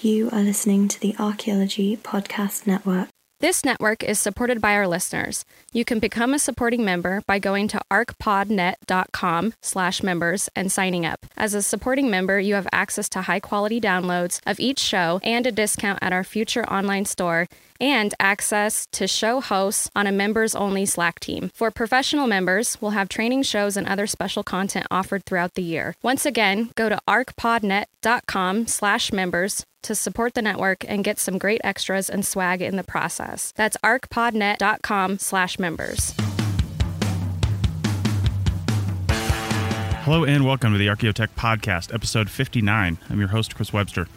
[0.00, 3.08] You are listening to the Archaeology Podcast Network.
[3.40, 5.44] This network is supported by our listeners.
[5.72, 11.26] You can become a supporting member by going to arcpodnet.com slash members and signing up.
[11.36, 15.52] As a supporting member, you have access to high-quality downloads of each show and a
[15.52, 17.48] discount at our future online store
[17.80, 21.50] and access to show hosts on a members only Slack team.
[21.54, 25.96] For professional members, we'll have training shows and other special content offered throughout the year.
[26.02, 31.62] Once again, go to arcpodnet.com slash members to support the network and get some great
[31.64, 33.52] extras and swag in the process.
[33.56, 36.14] That's arcpodnet.com slash members.
[40.04, 42.98] Hello and welcome to the Archaeotech Podcast, episode 59.
[43.08, 44.08] I'm your host, Chris Webster.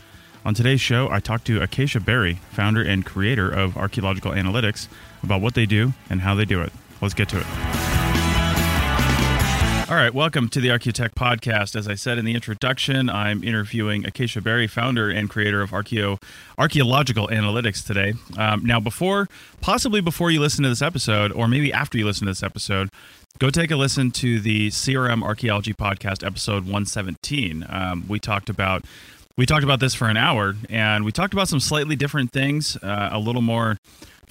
[0.43, 4.90] On today's show, I talked to Acacia Berry, founder and creator of Archaeological Analytics,
[5.23, 6.73] about what they do and how they do it.
[7.01, 7.91] Let's get to it.
[9.91, 11.76] All right, welcome to the Archaeotech Podcast.
[11.76, 16.18] As I said in the introduction, I'm interviewing Acacia Berry, founder and creator of Archeo
[16.58, 18.13] Archaeological Analytics today.
[18.38, 19.27] Um, now, before,
[19.60, 22.88] possibly before you listen to this episode, or maybe after you listen to this episode,
[23.38, 27.65] go take a listen to the CRM Archaeology Podcast, episode 117.
[27.68, 28.85] Um, we talked about
[29.35, 32.77] we talked about this for an hour and we talked about some slightly different things,
[32.77, 33.77] uh, a little more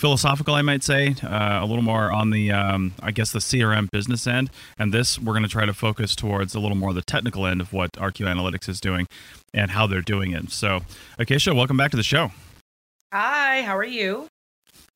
[0.01, 3.91] philosophical, I might say, uh, a little more on the, um, I guess, the CRM
[3.91, 4.51] business end.
[4.79, 7.61] And this, we're going to try to focus towards a little more the technical end
[7.61, 9.07] of what Archaeo Analytics is doing
[9.53, 10.51] and how they're doing it.
[10.51, 10.81] So,
[11.19, 12.33] Acacia, welcome back to the show.
[13.13, 14.29] Hi, how are you?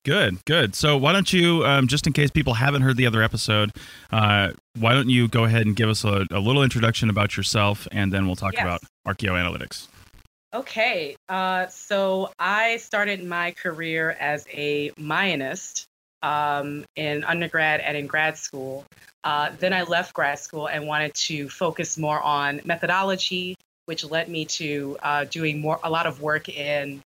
[0.05, 0.75] Good, good.
[0.75, 3.73] So, why don't you, um, just in case people haven't heard the other episode,
[4.11, 7.89] uh, why don't you go ahead and give us a, a, little introduction about yourself,
[7.93, 8.63] and then we'll talk yes.
[8.63, 9.89] about Archaeo Analytics.
[10.55, 15.87] Okay, uh, so I started my career as a Mayanist
[16.23, 18.85] um, in undergrad and in grad school.
[19.25, 24.29] Uh, then I left grad school and wanted to focus more on methodology, which led
[24.29, 27.03] me to uh, doing more a lot of work in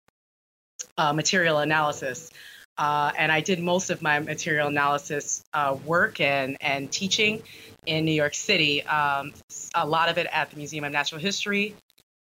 [0.99, 2.29] uh, material analysis.
[2.77, 7.41] Uh, and I did most of my material analysis uh, work and, and teaching
[7.87, 8.83] in New York City.
[8.83, 9.33] Um,
[9.73, 11.73] a lot of it at the Museum of Natural History,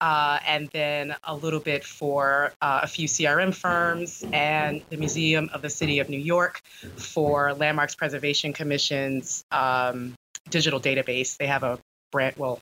[0.05, 5.49] uh, and then a little bit for uh, a few CRM firms and the Museum
[5.55, 6.61] of the City of New York
[6.97, 10.13] for Landmarks Preservation Commission's um,
[10.51, 11.39] digital database.
[11.39, 11.79] They have a
[12.13, 12.61] brand, well,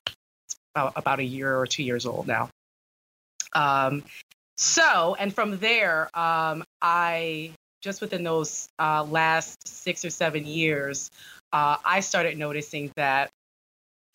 [0.77, 2.49] about a year or two years old now.
[3.55, 4.05] Um,
[4.57, 11.11] so, and from there, um, I just within those uh, last six or seven years,
[11.53, 13.31] uh, I started noticing that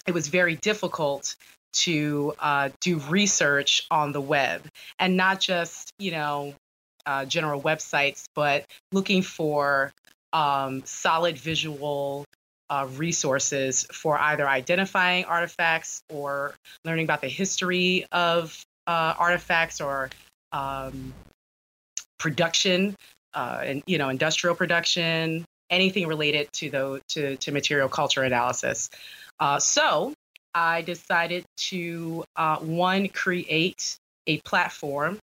[0.07, 1.35] it was very difficult
[1.73, 4.61] to uh, do research on the web
[4.99, 6.53] and not just, you know,
[7.05, 9.93] uh, general websites, but looking for
[10.33, 12.25] um, solid visual
[12.69, 20.09] uh, resources for either identifying artifacts or learning about the history of uh, artifacts or
[20.51, 21.13] um,
[22.19, 22.95] production
[23.33, 28.89] uh, and you know industrial production anything related to the to, to material culture analysis.
[29.39, 30.13] Uh, so
[30.57, 33.95] I decided to uh, one create
[34.25, 35.19] a platform,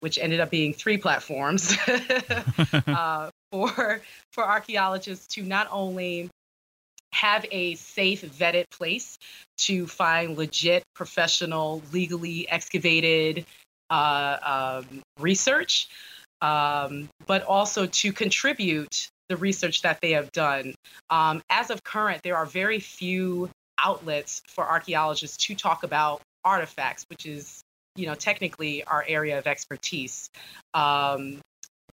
[0.00, 1.76] which ended up being three platforms
[2.86, 4.00] uh, for
[4.32, 6.30] for archaeologists to not only
[7.12, 9.18] have a safe vetted place
[9.58, 13.44] to find legit professional legally excavated
[13.90, 15.88] uh, um, research
[16.40, 20.74] um, but also to contribute the research that they have done.
[21.10, 23.50] Um, as of current there are very few
[23.82, 27.62] outlets for archaeologists to talk about artifacts, which is,
[27.96, 30.30] you know, technically our area of expertise.
[30.74, 31.40] Um,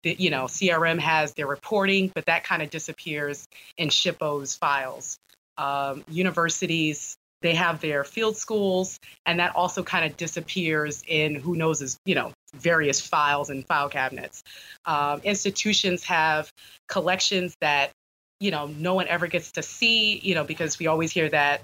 [0.02, 5.18] the, you know, CRM has their reporting, but that kind of disappears in SHPO's files.
[5.58, 11.56] Um, universities, they have their field schools, and that also kind of disappears in who
[11.56, 14.42] knows is, you know, various files and file cabinets.
[14.84, 16.50] Um, institutions have
[16.88, 17.90] collections that
[18.40, 21.62] you know no one ever gets to see you know because we always hear that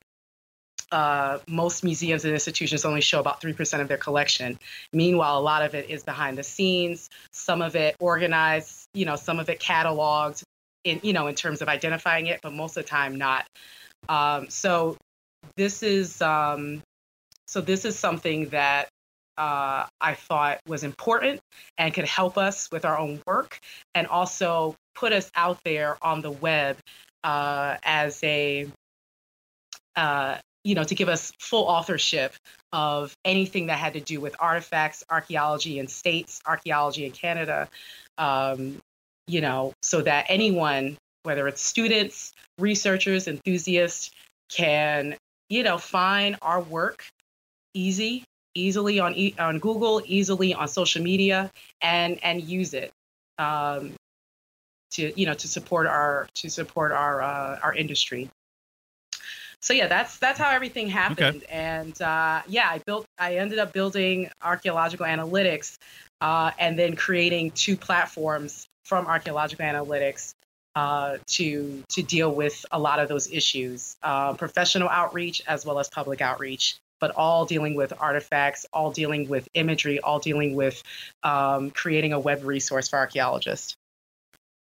[0.93, 4.59] uh, most museums and institutions only show about 3% of their collection.
[4.93, 9.17] Meanwhile, a lot of it is behind the scenes, some of it organized, you know,
[9.17, 10.43] some of it cataloged
[10.85, 13.47] in, you know, in terms of identifying it, but most of the time not.
[14.09, 14.99] Um, so
[15.57, 16.83] this is, um,
[17.47, 18.89] so this is something that
[19.39, 21.41] uh, I thought was important
[21.79, 23.59] and could help us with our own work
[23.95, 26.77] and also put us out there on the web
[27.25, 28.69] uh, as a
[29.97, 32.35] uh, you know, to give us full authorship
[32.73, 37.69] of anything that had to do with artifacts, archaeology in states, archaeology in Canada,
[38.19, 38.79] um,
[39.27, 44.11] you know, so that anyone, whether it's students, researchers, enthusiasts,
[44.51, 45.17] can,
[45.49, 47.05] you know, find our work
[47.75, 48.25] easy
[48.55, 51.51] easily on on Google, easily on social media,
[51.81, 52.93] and and use it
[53.39, 53.93] um,
[54.93, 58.29] to you know to support our to support our uh, our industry.
[59.63, 61.43] So yeah, that's that's how everything happened.
[61.43, 61.47] Okay.
[61.49, 65.77] And uh, yeah, I built I ended up building archaeological analytics
[66.21, 70.35] uh, and then creating two platforms from archaeological analytics
[70.75, 75.79] uh, to to deal with a lot of those issues, uh, professional outreach as well
[75.79, 80.83] as public outreach, but all dealing with artifacts, all dealing with imagery, all dealing with
[81.23, 83.77] um, creating a web resource for archaeologists.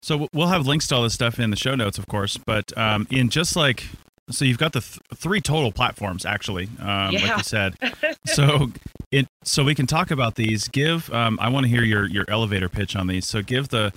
[0.02, 2.36] So we'll have links to all this stuff in the show notes, of course.
[2.36, 3.84] But um, in just like
[4.30, 7.26] so, you've got the th- three total platforms, actually, um, yeah.
[7.26, 7.75] like you said.
[8.26, 8.70] so
[9.10, 10.69] it so we can talk about these.
[10.69, 13.26] Give um, I want to hear your your elevator pitch on these.
[13.26, 13.92] So give the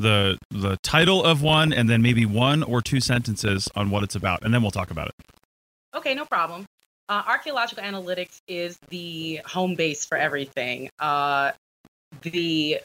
[0.00, 4.14] the the title of one and then maybe one or two sentences on what it's
[4.14, 5.14] about and then we'll talk about it
[5.94, 6.64] okay no problem
[7.08, 11.52] uh, archaeological analytics is the home base for everything uh,
[12.22, 12.80] the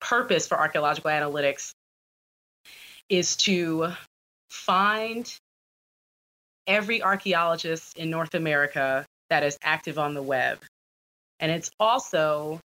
[0.00, 1.72] purpose for archaeological analytics
[3.08, 3.88] is to
[4.48, 5.36] find
[6.66, 10.58] every archaeologist in north america that is active on the web
[11.40, 12.60] and it's also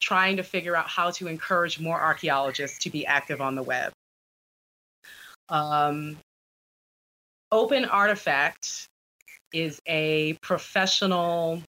[0.00, 3.92] trying to figure out how to encourage more archaeologists to be active on the web.
[5.48, 6.16] Um,
[7.50, 8.86] Open Artifact
[9.52, 11.62] is a professional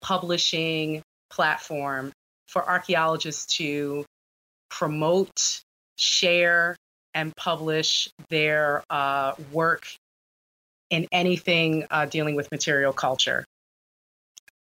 [0.00, 2.12] publishing platform
[2.48, 4.04] for archaeologists to
[4.70, 5.60] promote,
[5.96, 6.76] share,
[7.14, 9.86] and publish their uh, work
[10.90, 13.44] in anything uh, dealing with material culture.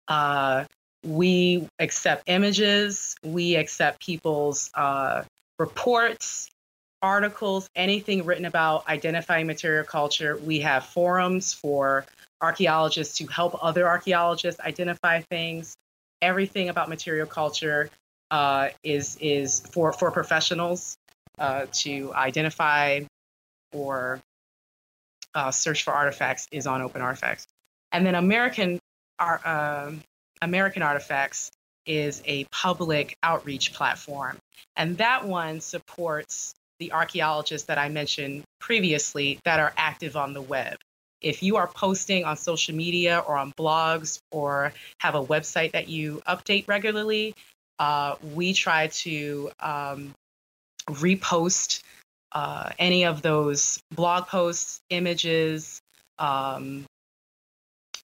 [0.09, 0.65] Uh,
[1.05, 5.25] we accept images, we accept people's uh,
[5.59, 6.49] reports,
[7.01, 10.37] articles, anything written about identifying material culture.
[10.37, 12.07] We have forums for
[12.41, 15.75] archaeologists to help other archaeologists identify things.
[16.21, 17.91] Everything about material culture
[18.31, 20.97] uh, is is for for professionals
[21.39, 23.01] uh, to identify
[23.73, 24.21] or
[25.35, 27.47] uh, search for artifacts is on Open Artifacts.
[27.91, 28.79] And then American
[29.19, 30.03] um,
[30.41, 31.51] American Artifacts
[31.87, 34.39] is a public outreach platform.
[34.77, 40.43] And that one supports the archaeologists that I mentioned previously that are active on the
[40.43, 40.77] web.
[41.21, 45.89] If you are posting on social media or on blogs or have a website that
[45.89, 47.35] you update regularly,
[47.79, 50.13] uh, we try to um,
[50.89, 51.83] repost
[52.33, 55.81] uh, any of those blog posts, images,
[56.19, 56.87] um,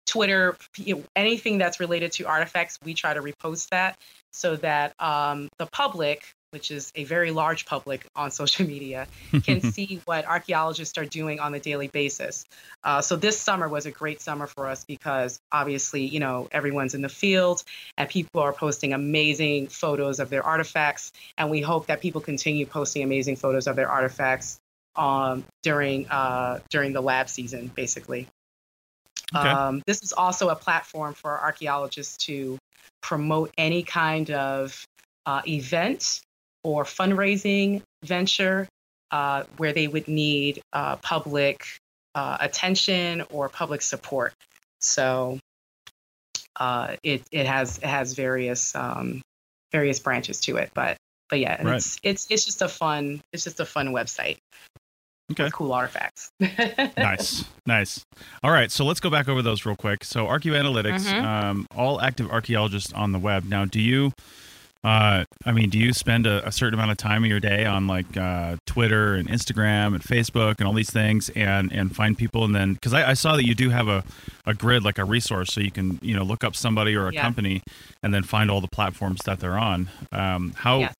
[0.06, 3.96] Twitter, you know, anything that's related to artifacts, we try to repost that
[4.32, 9.06] so that um, the public, which is a very large public on social media,
[9.42, 12.44] can see what archaeologists are doing on a daily basis.
[12.84, 16.94] Uh, so this summer was a great summer for us because obviously, you know, everyone's
[16.94, 17.62] in the field
[17.96, 21.10] and people are posting amazing photos of their artifacts.
[21.38, 24.60] And we hope that people continue posting amazing photos of their artifacts
[24.94, 28.28] um, during uh, during the lab season, basically.
[29.34, 29.48] Okay.
[29.48, 32.58] Um, this is also a platform for archaeologists to
[33.00, 34.84] promote any kind of
[35.24, 36.20] uh, event
[36.64, 38.68] or fundraising venture
[39.10, 41.66] uh, where they would need uh, public
[42.14, 44.34] uh, attention or public support.
[44.80, 45.38] So
[46.58, 49.22] uh, it it has it has various um,
[49.70, 50.96] various branches to it, but
[51.30, 51.76] but yeah, right.
[51.76, 54.38] it's it's it's just a fun it's just a fun website.
[55.30, 55.48] Okay.
[55.52, 56.30] Cool artifacts.
[56.96, 58.04] nice, nice.
[58.42, 60.04] All right, so let's go back over those real quick.
[60.04, 61.24] So, Archaeoanalytics, mm-hmm.
[61.24, 63.44] um, all active archaeologists on the web.
[63.44, 64.12] Now, do you?
[64.84, 67.64] Uh, I mean, do you spend a, a, certain amount of time of your day
[67.64, 72.18] on like uh, Twitter and Instagram and Facebook and all these things, and and find
[72.18, 74.02] people, and then because I, I, saw that you do have a,
[74.44, 77.12] a grid like a resource, so you can you know look up somebody or a
[77.12, 77.22] yeah.
[77.22, 77.62] company,
[78.02, 79.88] and then find all the platforms that they're on.
[80.10, 80.92] Um, how yeah.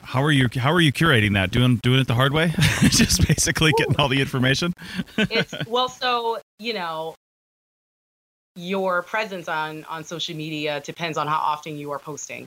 [0.00, 0.48] How are you?
[0.54, 1.50] How are you curating that?
[1.50, 2.52] Doing doing it the hard way?
[2.82, 4.72] Just basically getting all the information.
[5.18, 7.14] it's well, so you know,
[8.54, 12.46] your presence on on social media depends on how often you are posting.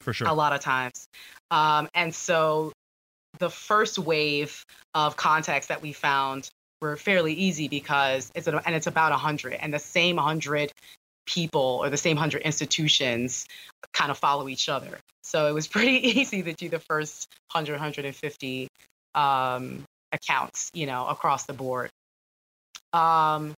[0.00, 0.28] For sure.
[0.28, 1.06] A lot of times,
[1.50, 2.72] um, and so
[3.38, 4.64] the first wave
[4.94, 6.48] of contacts that we found
[6.80, 10.72] were fairly easy because it's a, and it's about 100 and the same 100
[11.26, 13.46] people or the same 100 institutions
[13.92, 14.98] kind of follow each other.
[15.22, 18.68] So it was pretty easy to do the first 100, 150
[19.14, 21.90] um, accounts, you know, across the board.
[22.92, 23.54] Um,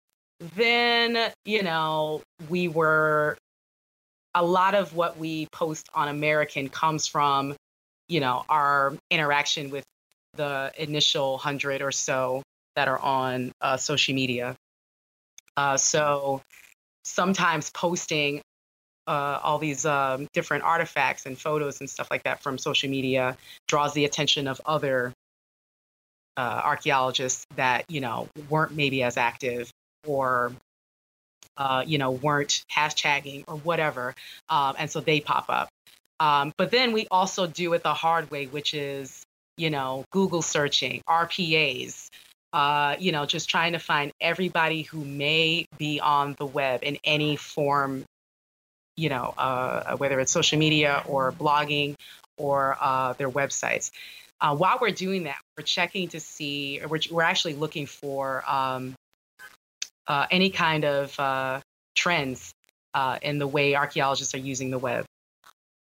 [0.55, 3.37] then, you know, we were,
[4.35, 7.55] a lot of what we post on American comes from,
[8.07, 9.83] you know, our interaction with
[10.35, 12.41] the initial 100 or so
[12.75, 14.55] that are on uh, social media.
[15.57, 16.41] Uh, so
[17.03, 18.41] sometimes posting
[19.07, 23.35] uh, all these um, different artifacts and photos and stuff like that from social media
[23.67, 25.11] draws the attention of other
[26.37, 29.69] uh, archaeologists that you know weren't maybe as active
[30.07, 30.53] or
[31.61, 34.15] uh, you know weren't hashtagging or whatever,
[34.49, 35.69] um, and so they pop up.
[36.19, 39.23] Um, but then we also do it the hard way, which is
[39.57, 42.09] you know Google searching, RPAs,
[42.51, 46.97] uh, you know, just trying to find everybody who may be on the web in
[47.03, 48.05] any form,
[48.97, 51.95] you know, uh, whether it's social media or blogging
[52.37, 53.91] or uh, their websites.
[54.41, 58.95] Uh, while we're doing that, we're checking to see, we're, we're actually looking for um,
[60.07, 61.61] uh, any kind of uh,
[61.95, 62.53] trends
[63.21, 65.05] in the way archaeologists are using the web.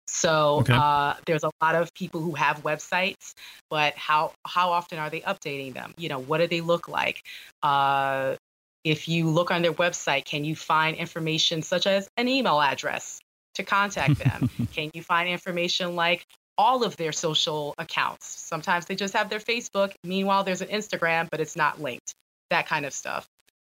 [0.07, 0.73] So okay.
[0.77, 3.33] uh, there's a lot of people who have websites,
[3.69, 5.93] but how how often are they updating them?
[5.97, 7.23] You know, what do they look like?
[7.63, 8.35] Uh,
[8.83, 13.19] if you look on their website, can you find information such as an email address
[13.55, 14.49] to contact them?
[14.73, 16.25] can you find information like
[16.57, 18.27] all of their social accounts?
[18.27, 19.93] Sometimes they just have their Facebook.
[20.03, 22.13] Meanwhile, there's an Instagram, but it's not linked.
[22.49, 23.25] That kind of stuff.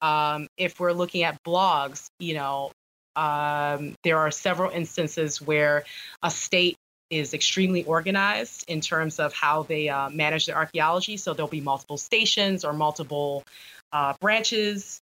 [0.05, 2.73] Um, if we're looking at blogs, you know,
[3.17, 5.85] um, there are several instances where
[6.23, 6.77] a state
[7.09, 11.17] is extremely organized in terms of how they uh, manage their archaeology.
[11.17, 13.45] So there'll be multiple stations or multiple
[13.93, 15.01] uh, branches.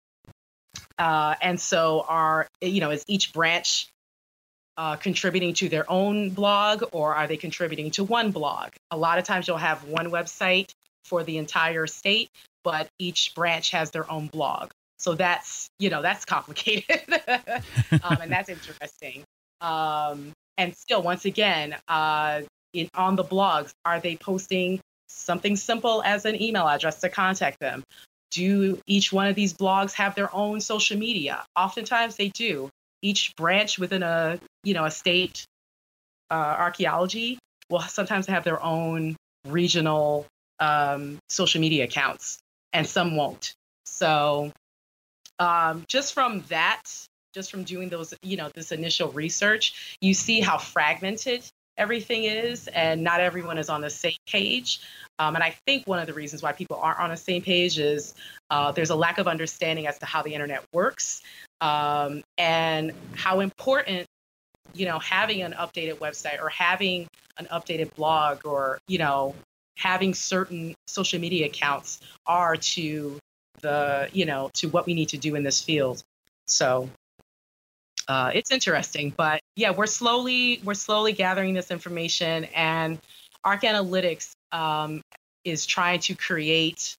[0.98, 3.88] Uh, and so are, you know, is each branch
[4.78, 8.70] uh, contributing to their own blog or are they contributing to one blog?
[8.90, 10.70] A lot of times you'll have one website
[11.04, 12.30] for the entire state,
[12.64, 14.70] but each branch has their own blog.
[14.98, 17.02] So that's, you know, that's complicated
[18.02, 19.24] um, and that's interesting.
[19.60, 26.02] Um, and still, once again, uh, in, on the blogs, are they posting something simple
[26.02, 27.82] as an email address to contact them?
[28.30, 31.44] Do each one of these blogs have their own social media?
[31.56, 32.70] Oftentimes they do.
[33.02, 35.44] Each branch within a, you know, a state
[36.30, 37.38] uh, archaeology
[37.70, 40.26] will sometimes have their own regional
[40.58, 42.38] um, social media accounts,
[42.72, 43.54] and some won't.
[43.84, 44.52] So
[45.38, 46.82] um, just from that,
[47.34, 51.44] just from doing those, you know, this initial research, you see how fragmented
[51.76, 54.80] everything is, and not everyone is on the same page.
[55.18, 57.78] Um, and I think one of the reasons why people aren't on the same page
[57.78, 58.14] is
[58.50, 61.22] uh, there's a lack of understanding as to how the internet works
[61.60, 64.06] um, and how important
[64.74, 67.06] you know having an updated website or having
[67.38, 69.34] an updated blog or you know
[69.76, 73.18] having certain social media accounts are to
[73.60, 76.02] the you know to what we need to do in this field.
[76.46, 76.88] So
[78.08, 82.98] uh, it's interesting but yeah we're slowly we're slowly gathering this information and
[83.44, 85.02] arc analytics um,
[85.44, 86.96] is trying to create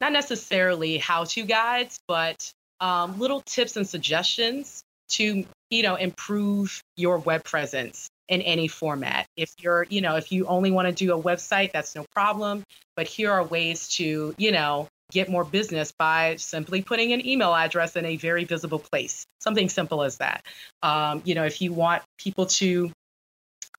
[0.00, 6.80] not necessarily how to guides but um, little tips and suggestions to you know improve
[6.96, 9.26] your web presence in any format.
[9.36, 12.62] If you're you know if you only want to do a website that's no problem
[12.96, 17.54] but here are ways to you know get more business by simply putting an email
[17.54, 19.26] address in a very visible place.
[19.40, 20.44] Something simple as that.
[20.82, 22.90] Um, you know, if you want people to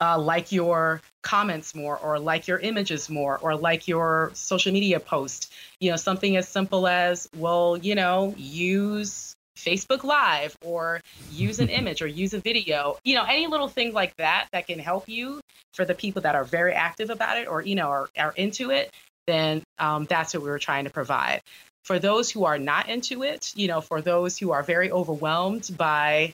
[0.02, 5.00] uh, like your comments more or like your images more or like your social media
[5.00, 11.60] post, you know, something as simple as, well, you know, use Facebook Live or use
[11.60, 14.80] an image or use a video, you know, any little thing like that that can
[14.80, 15.40] help you
[15.74, 18.72] for the people that are very active about it or, you know, are, are into
[18.72, 18.92] it
[19.28, 21.42] then um, that's what we were trying to provide.
[21.86, 25.70] For those who are not into it, you know, for those who are very overwhelmed
[25.78, 26.34] by,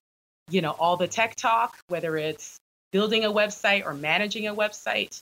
[0.50, 2.58] you know, all the tech talk, whether it's
[2.92, 5.22] building a website or managing a website,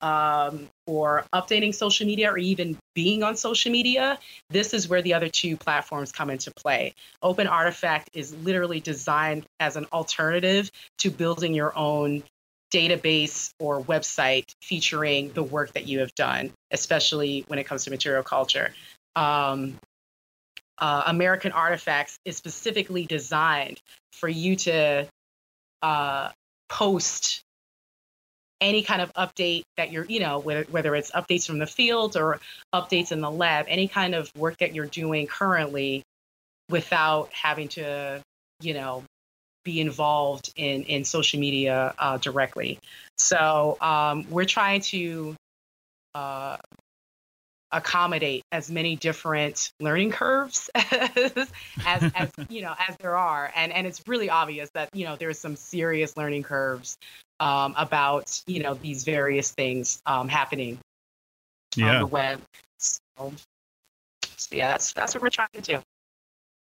[0.00, 5.14] um, or updating social media or even being on social media, this is where the
[5.14, 6.94] other two platforms come into play.
[7.22, 12.22] Open Artifact is literally designed as an alternative to building your own
[12.70, 17.90] database or website featuring the work that you have done, especially when it comes to
[17.90, 18.72] material culture.
[19.16, 19.76] Um,
[20.78, 23.80] uh, American Artifacts is specifically designed
[24.12, 25.06] for you to
[25.82, 26.30] uh,
[26.68, 27.42] post
[28.60, 32.16] any kind of update that you're, you know, whether, whether it's updates from the field
[32.16, 32.40] or
[32.74, 36.02] updates in the lab, any kind of work that you're doing currently
[36.68, 38.22] without having to,
[38.60, 39.02] you know,
[39.64, 42.78] be involved in in social media uh, directly.
[43.18, 45.34] So um, we're trying to
[46.14, 46.56] uh,
[47.72, 51.48] accommodate as many different learning curves as,
[51.86, 55.16] as, as you know as there are, and and it's really obvious that you know
[55.16, 56.96] there's some serious learning curves
[57.38, 60.78] um, about you know these various things um, happening
[61.76, 61.94] yeah.
[61.94, 62.40] on the web.
[62.78, 62.98] So,
[64.36, 65.80] so yeah, that's that's what we're trying to do.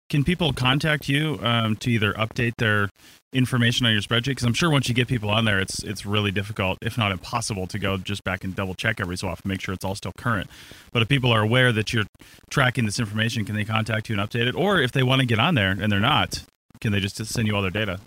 [0.09, 2.89] Can people contact you um, to either update their
[3.33, 4.27] information on your spreadsheet?
[4.27, 7.11] Because I'm sure once you get people on there, it's it's really difficult, if not
[7.11, 9.95] impossible, to go just back and double check every so often, make sure it's all
[9.95, 10.49] still current.
[10.91, 12.05] But if people are aware that you're
[12.49, 14.55] tracking this information, can they contact you and update it?
[14.55, 16.43] Or if they want to get on there and they're not,
[16.79, 17.99] can they just send you all their data?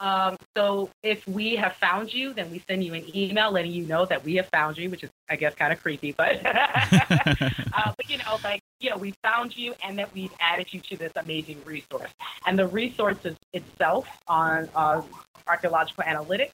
[0.00, 3.84] Um, so if we have found you, then we send you an email letting you
[3.84, 7.92] know that we have found you, which is, I guess, kind of creepy, but, uh,
[7.96, 10.96] but you know, like, you know, we found you and that we've added you to
[10.96, 12.10] this amazing resource.
[12.46, 13.18] And the resource
[13.52, 15.02] itself on uh,
[15.48, 16.52] archaeological analytics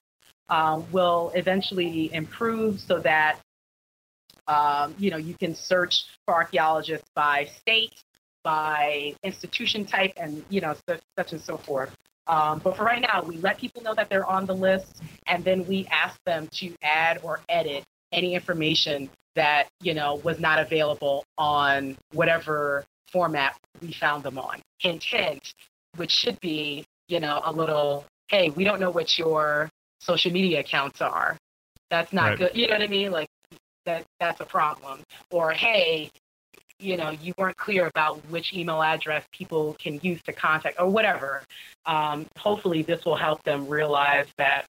[0.49, 3.41] um, will eventually improve so that,
[4.49, 7.95] um, you know, you can search for archaeologists by state,
[8.43, 11.95] by institution type, and, you know, such, such and so forth.
[12.26, 15.45] Um, but for right now, we let people know that they're on the list, and
[15.45, 20.59] then we ask them to add or edit any information that you know was not
[20.59, 24.61] available on whatever format we found them on.
[24.78, 25.54] Hint, hint,
[25.97, 30.61] which should be you know a little, hey, we don't know what your social media
[30.61, 31.37] accounts are.
[31.90, 32.38] That's not right.
[32.38, 32.50] good.
[32.54, 33.12] You know what I mean?
[33.12, 33.28] Like
[33.85, 35.00] that that's a problem.
[35.31, 36.11] Or hey,
[36.78, 40.88] you know you weren't clear about which email address people can use to contact or
[40.88, 41.43] whatever
[41.87, 44.64] um, hopefully this will help them realize that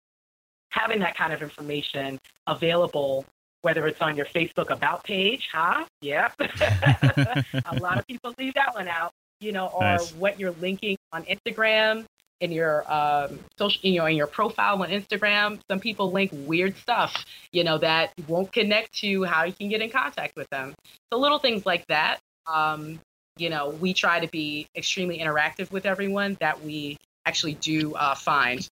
[0.69, 3.25] having that kind of information available
[3.61, 8.73] whether it's on your facebook about page huh yeah a lot of people leave that
[8.73, 10.13] one out you know or nice.
[10.15, 12.05] what you're linking on instagram
[12.41, 16.75] in your um, social, you know, in your profile on Instagram, some people link weird
[16.77, 20.73] stuff, you know, that won't connect to how you can get in contact with them.
[21.13, 22.19] So little things like that.
[22.47, 22.99] Um,
[23.37, 28.15] you know, we try to be extremely interactive with everyone that we actually do uh,
[28.15, 28.67] find.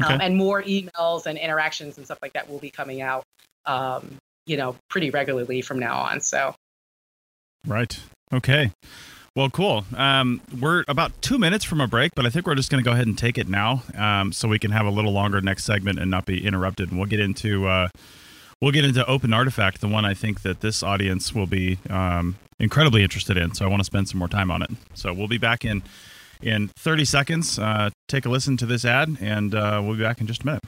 [0.00, 0.14] Um, okay.
[0.14, 3.24] Um, and more emails and interactions and stuff like that will be coming out,
[3.66, 6.22] um, you know, pretty regularly from now on.
[6.22, 6.54] So,
[7.66, 8.00] right.
[8.32, 8.72] Okay.
[9.36, 9.84] Well, cool.
[9.96, 12.88] Um, we're about two minutes from a break, but I think we're just going to
[12.88, 15.64] go ahead and take it now, um, so we can have a little longer next
[15.64, 16.90] segment and not be interrupted.
[16.90, 17.88] And we'll get into uh,
[18.60, 22.38] we'll get into Open Artifact, the one I think that this audience will be um,
[22.58, 23.54] incredibly interested in.
[23.54, 24.70] So I want to spend some more time on it.
[24.94, 25.84] So we'll be back in
[26.42, 27.56] in 30 seconds.
[27.56, 30.46] Uh, take a listen to this ad, and uh, we'll be back in just a
[30.46, 30.64] minute.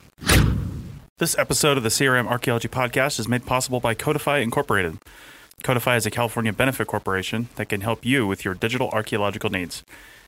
[1.18, 4.98] This episode of the CRM Archaeology Podcast is made possible by Codifi Incorporated.
[5.62, 9.82] Codifi is a California benefit corporation that can help you with your digital archaeological needs.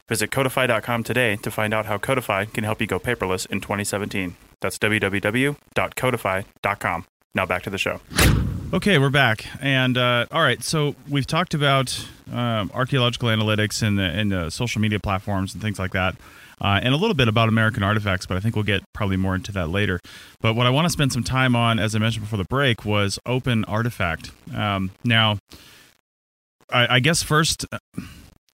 [0.08, 4.36] Visit codifi.com today to find out how Codifi can help you go paperless in 2017.
[4.60, 7.04] That's www.codifi.com.
[7.34, 8.00] Now back to the show.
[8.72, 9.46] Okay, we're back.
[9.60, 14.50] And uh, all right, so we've talked about um, archaeological analytics and the, and the
[14.50, 16.16] social media platforms and things like that
[16.60, 19.34] uh, and a little bit about American artifacts, but I think we'll get probably more
[19.34, 20.00] into that later.
[20.40, 22.84] But what I want to spend some time on, as I mentioned before the break,
[22.84, 24.30] was Open Artifact.
[24.54, 25.38] Um, now,
[26.70, 27.66] I, I, guess first.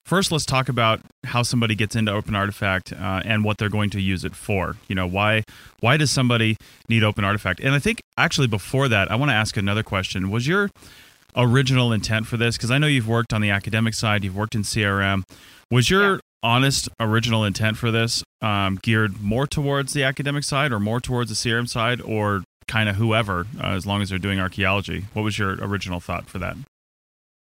[0.04, 3.90] First, let's talk about how somebody gets into Open Artifact uh, and what they're going
[3.90, 4.76] to use it for.
[4.88, 5.44] You know, why
[5.78, 6.56] why does somebody
[6.88, 7.60] need Open Artifact?
[7.60, 10.28] And I think actually before that, I want to ask another question.
[10.28, 10.68] Was your
[11.36, 12.56] original intent for this?
[12.56, 15.22] Because I know you've worked on the academic side, you've worked in CRM.
[15.70, 20.72] Was your yeah honest original intent for this um, geared more towards the academic side
[20.72, 24.18] or more towards the CRM side or kind of whoever uh, as long as they're
[24.18, 25.05] doing archaeology.
[25.12, 26.57] What was your original thought for that?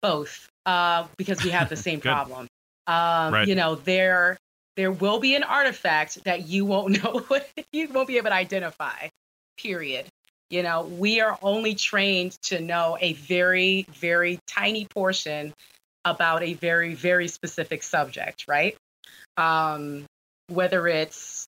[0.01, 2.47] Both uh, because we have the same problem.
[2.87, 3.47] Um, right.
[3.47, 4.37] you know there
[4.75, 8.35] there will be an artifact that you won't know what you won't be able to
[8.35, 9.09] identify
[9.57, 10.07] period.
[10.49, 15.53] You know we are only trained to know a very very tiny portion
[16.05, 18.75] about a very, very specific subject, right?
[19.37, 20.05] Um,
[20.47, 21.45] whether it's,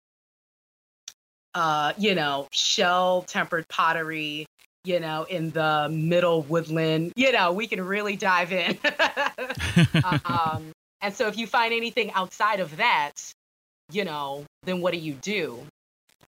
[1.53, 4.45] uh, you know, shell tempered pottery,
[4.83, 8.77] you know, in the middle woodland, you know, we can really dive in.
[10.25, 13.13] um, and so if you find anything outside of that,
[13.91, 15.59] you know, then what do you do?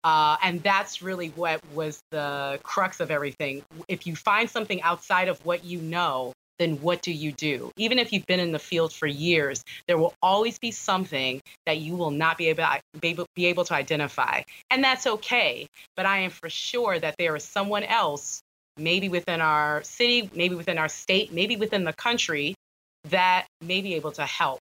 [0.03, 3.63] Uh, and that's really what was the crux of everything.
[3.89, 7.73] If you find something outside of what you know, then what do you do?
[7.79, 11.79] Even if you've been in the field for years, there will always be something that
[11.79, 12.67] you will not be able,
[13.01, 14.43] be able, be able to identify.
[14.71, 15.67] And that's okay.
[15.97, 18.43] But I am for sure that there is someone else,
[18.77, 22.55] maybe within our city, maybe within our state, maybe within the country,
[23.09, 24.61] that may be able to help.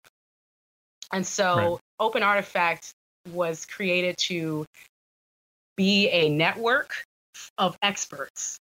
[1.12, 1.80] And so right.
[2.00, 2.94] Open Artifact
[3.34, 4.66] was created to
[5.76, 7.04] be a network
[7.58, 8.58] of experts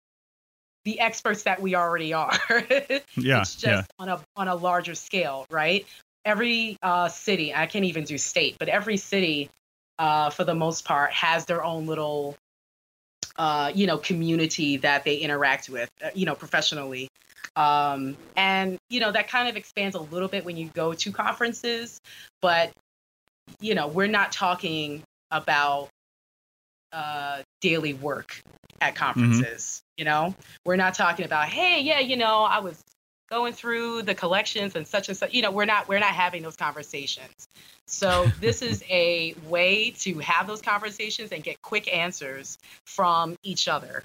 [0.85, 2.31] the experts that we already are.
[2.49, 3.83] yeah, it's just yeah.
[3.99, 5.85] on a on a larger scale, right?
[6.23, 9.49] Every uh, city, I can't even do state, but every city,
[9.99, 12.35] uh, for the most part, has their own little,
[13.35, 17.09] uh, you know, community that they interact with, uh, you know, professionally.
[17.55, 21.11] Um, and you know that kind of expands a little bit when you go to
[21.11, 21.99] conferences,
[22.41, 22.71] but
[23.59, 25.89] you know we're not talking about
[26.91, 28.41] uh, daily work
[28.81, 29.13] at Mm-hmm.
[29.13, 29.81] conferences.
[29.97, 32.81] You know, we're not talking about hey, yeah, you know, I was
[33.29, 35.33] going through the collections and such and such.
[35.33, 37.47] You know, we're not we're not having those conversations.
[37.87, 43.67] So this is a way to have those conversations and get quick answers from each
[43.67, 44.03] other.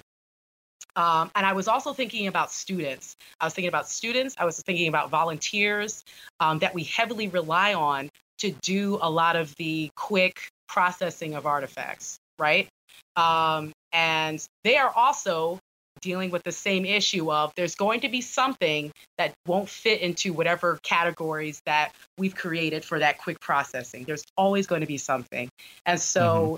[0.95, 3.15] Um, and I was also thinking about students.
[3.39, 4.35] I was thinking about students.
[4.37, 6.03] I was thinking about volunteers
[6.39, 11.45] um, that we heavily rely on to do a lot of the quick processing of
[11.45, 12.67] artifacts, right?
[13.15, 15.59] Um, and they are also
[16.01, 20.33] dealing with the same issue of there's going to be something that won't fit into
[20.33, 24.03] whatever categories that we've created for that quick processing.
[24.03, 25.49] There's always going to be something.
[25.85, 26.55] And so mm-hmm.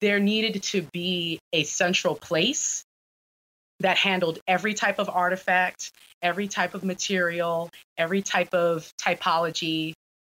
[0.00, 2.84] there needed to be a central place
[3.80, 5.92] that handled every type of artifact,
[6.22, 9.92] every type of material, every type of typology,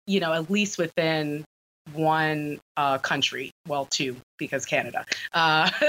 [0.07, 1.45] you know, at least within
[1.93, 3.51] one uh, country.
[3.67, 5.05] Well, two, because Canada.
[5.33, 5.71] Uh,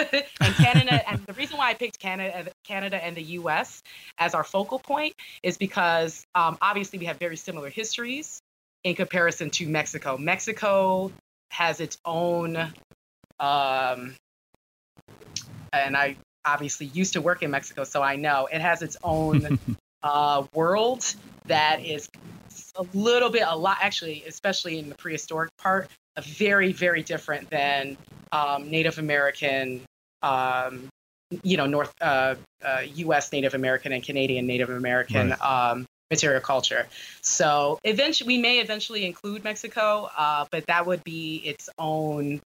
[0.41, 3.81] and Canada, and the reason why I picked Canada, Canada and the U.S.
[4.17, 8.41] as our focal point is because um, obviously we have very similar histories
[8.83, 10.17] in comparison to Mexico.
[10.17, 11.11] Mexico
[11.51, 12.55] has its own,
[13.39, 14.15] um,
[15.73, 19.59] and I obviously used to work in Mexico, so I know it has its own
[20.03, 21.13] uh, world
[21.45, 22.09] that is
[22.79, 27.49] a little bit, a lot, actually, especially in the prehistoric part, a very, very different
[27.49, 27.97] than
[28.31, 29.81] um, Native American,
[30.23, 30.87] um,
[31.43, 33.31] you know, North uh, uh, U.S.
[33.31, 36.87] Native American and Canadian Native American um, material culture.
[37.21, 42.41] So eventually, we may eventually include Mexico, uh, but that would be its own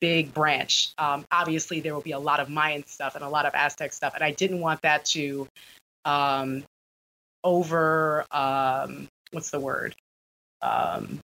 [0.00, 0.90] big branch.
[0.98, 3.92] Um, obviously, there will be a lot of Mayan stuff and a lot of Aztec
[3.92, 5.46] stuff, and I didn't want that to
[6.04, 6.64] um,
[7.44, 9.94] over um, what's the word
[10.62, 11.20] um,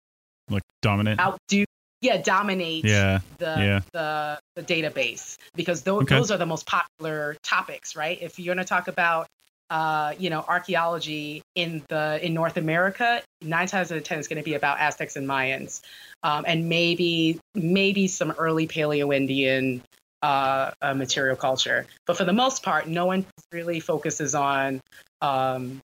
[0.49, 1.19] Like dominant.
[1.19, 1.65] outdo
[2.01, 3.19] yeah dominate Yeah.
[3.39, 3.79] the, yeah.
[3.93, 6.15] the the database because those Okay.
[6.15, 9.27] those are the most popular topics right if you're going to talk about
[9.69, 14.27] uh, you know archaeology in the in North America nine times out of ten is
[14.27, 15.81] going to be about Aztecs and Mayans
[16.23, 19.81] um, and maybe maybe some early Paleo Indian
[20.23, 24.81] uh, uh, material culture but for the most part no one really focuses on
[25.21, 25.79] um,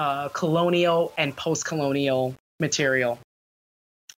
[0.00, 3.18] uh, colonial and post-colonial material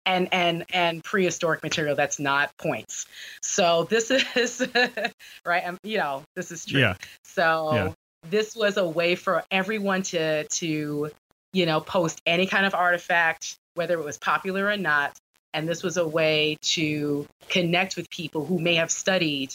[0.06, 3.06] and and and prehistoric material that's not points
[3.40, 4.64] so this is
[5.44, 6.94] right um, you know this is true Yeah.
[7.24, 7.92] so Yeah.
[8.30, 11.10] this was a way for everyone to to
[11.52, 15.18] you know post any kind of artifact whether it was popular or not
[15.52, 19.52] and this was a way to connect with people who may have studied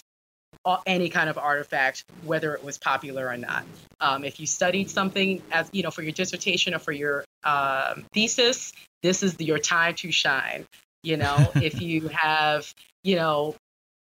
[0.85, 3.63] any kind of artifact whether it was popular or not.
[4.01, 8.05] Um, if you studied something as you know for your dissertation or for your um,
[8.13, 10.65] thesis this is your time to shine.
[11.03, 13.55] You know if you have you know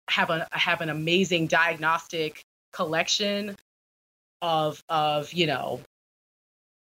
[0.08, 3.56] have a have an amazing diagnostic collection
[4.42, 5.80] of of you know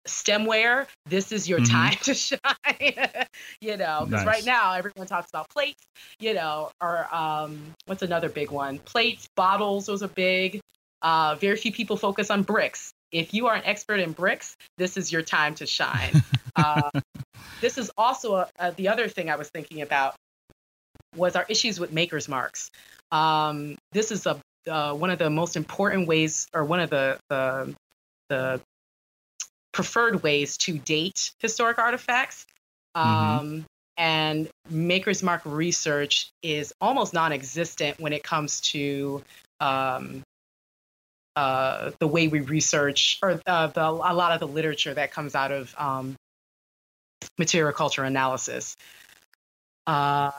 [0.07, 1.71] stemware this is your Mhm.
[1.71, 3.27] time to shine
[3.61, 4.27] you know because Nice.
[4.27, 5.83] right now everyone talks about plates
[6.21, 10.61] you know or um what's another big one plates bottles those are big
[11.03, 14.97] uh very few people focus on bricks if you are an expert in bricks this
[14.97, 16.13] is your time to shine
[16.57, 16.91] uh,
[17.61, 20.15] this is also a, a, the other thing I was thinking about
[21.17, 22.71] was our issues with makers marks.
[23.13, 24.39] Um, this is a
[24.69, 27.75] uh, one of the most important ways, or one of the, the
[28.29, 28.61] the
[29.75, 32.47] preferred ways to date historic artifacts.
[32.95, 33.65] Um, Mhm.
[33.97, 39.23] And makers mark research is almost non-existent when it comes to
[39.61, 40.23] um,
[41.37, 45.37] uh, the way we research, or uh, the, a lot of the literature that comes
[45.37, 46.17] out of um,
[47.39, 48.77] material culture analysis.
[49.87, 50.33] Uh,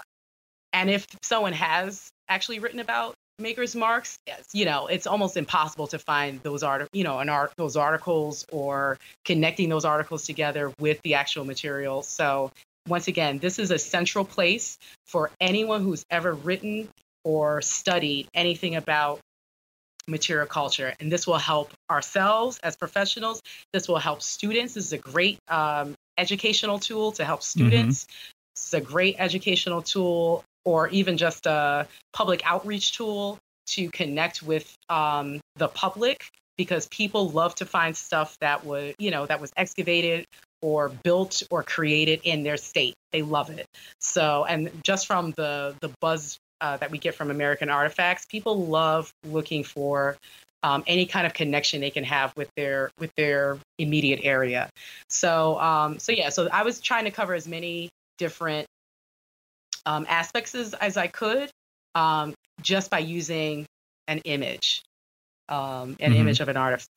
[0.73, 5.87] and if someone has actually written about makers marks, yes, you know, it's almost impossible
[5.87, 10.71] to find those art, you know, an art, those articles or connecting those articles together
[10.79, 12.01] with the actual material.
[12.01, 12.51] So
[12.87, 16.87] once again, this is a central place for anyone who's ever written
[17.23, 19.19] or studied anything about
[20.07, 20.93] material culture.
[20.99, 23.41] And this will help ourselves as professionals.
[23.73, 24.75] This will help students.
[24.75, 28.05] This is a great um, educational tool to help students.
[28.55, 34.43] This is a great educational tool, or even just a public outreach tool to connect
[34.43, 39.41] with um, the public because people love to find stuff that was, you know, that
[39.41, 40.25] was excavated
[40.61, 42.95] or built or created in their state.
[43.11, 43.67] They love it.
[43.99, 48.65] So, and just from the the buzz uh, that we get from American artifacts, people
[48.65, 50.17] love looking for
[50.63, 54.69] um, any kind of connection they can have with their with their immediate area.
[55.09, 58.65] So um, so yeah, so I was trying to cover as many different
[59.85, 61.49] um, aspects as, as I could
[61.95, 63.65] um, just by using
[64.07, 64.83] an image,
[65.49, 66.13] um, an mm-hmm.
[66.13, 66.89] image of an artifact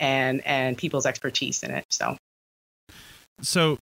[0.00, 1.84] and and people's expertise in it.
[1.90, 2.16] So
[3.40, 3.78] so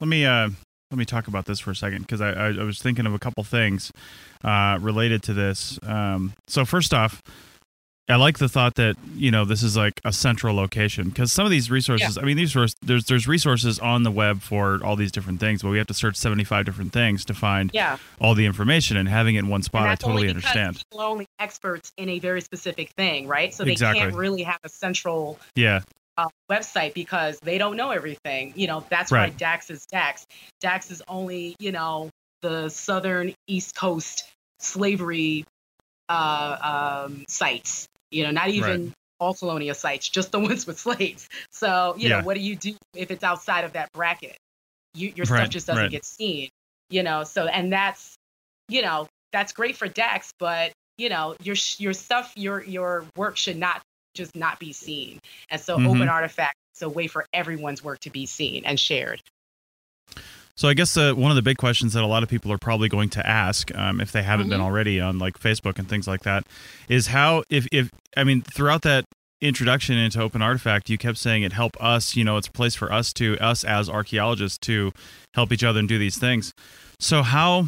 [0.00, 0.50] let me uh
[0.90, 3.14] let me talk about this for a second because I, I, I was thinking of
[3.14, 3.90] a couple things
[4.44, 5.78] uh, related to this.
[5.82, 7.20] Um, so first off,
[8.06, 11.46] I like the thought that you know this is like a central location because some
[11.46, 12.16] of these resources.
[12.16, 12.22] Yeah.
[12.22, 15.62] I mean, these res- there's there's resources on the web for all these different things,
[15.62, 17.96] but we have to search 75 different things to find yeah.
[18.20, 18.98] all the information.
[18.98, 20.76] And having it in one spot, I totally understand.
[20.76, 23.54] People only experts in a very specific thing, right?
[23.54, 24.00] So they exactly.
[24.00, 25.80] can't really have a central yeah
[26.18, 28.52] uh, website because they don't know everything.
[28.54, 29.32] You know, that's right.
[29.32, 30.26] why DAACS is DAACS.
[30.62, 32.10] DAACS is only you know
[32.42, 35.46] the southern East Coast slavery
[36.10, 38.94] uh, um, sites you know, not even right.
[39.18, 41.28] all colonial sites, just the ones with slaves.
[41.50, 42.18] So, you yeah.
[42.20, 44.36] know, what do you do if it's outside of that bracket?
[44.94, 45.40] You, your right.
[45.40, 45.90] stuff just doesn't right.
[45.90, 46.48] get seen,
[46.88, 47.24] you know.
[47.24, 48.14] So, and that's,
[48.68, 53.36] you know, that's great for DAACS, but you know, your your stuff, your your work
[53.36, 53.82] should not
[54.14, 55.18] just not be seen.
[55.50, 55.88] And so, mm-hmm.
[55.88, 59.20] Open Artifact is a way for everyone's work to be seen and shared.
[60.56, 62.58] So I guess uh, one of the big questions that a lot of people are
[62.58, 64.50] probably going to ask, um, if they haven't mm-hmm.
[64.50, 66.44] been already on like Facebook and things like that,
[66.88, 69.04] is how if if I mean throughout that
[69.40, 72.14] introduction into Open Artifact, you kept saying it help us.
[72.14, 74.92] You know, it's a place for us to us as archaeologists to
[75.34, 76.52] help each other and do these things.
[77.00, 77.66] So how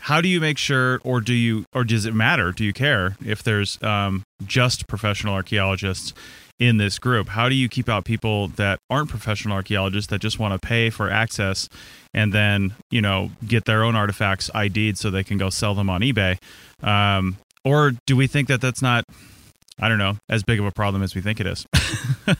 [0.00, 2.52] how do you make sure, or do you, or does it matter?
[2.52, 6.12] Do you care if there's um, just professional archaeologists?
[6.58, 7.28] In this group?
[7.28, 10.90] How do you keep out people that aren't professional archaeologists that just want to pay
[10.90, 11.68] for access
[12.12, 15.90] and then, you know, get their own artifacts ID'd so they can go sell them
[15.90, 16.38] on eBay?
[16.82, 19.04] Um, or do we think that that's not,
[19.78, 21.66] I don't know, as big of a problem as we think it is?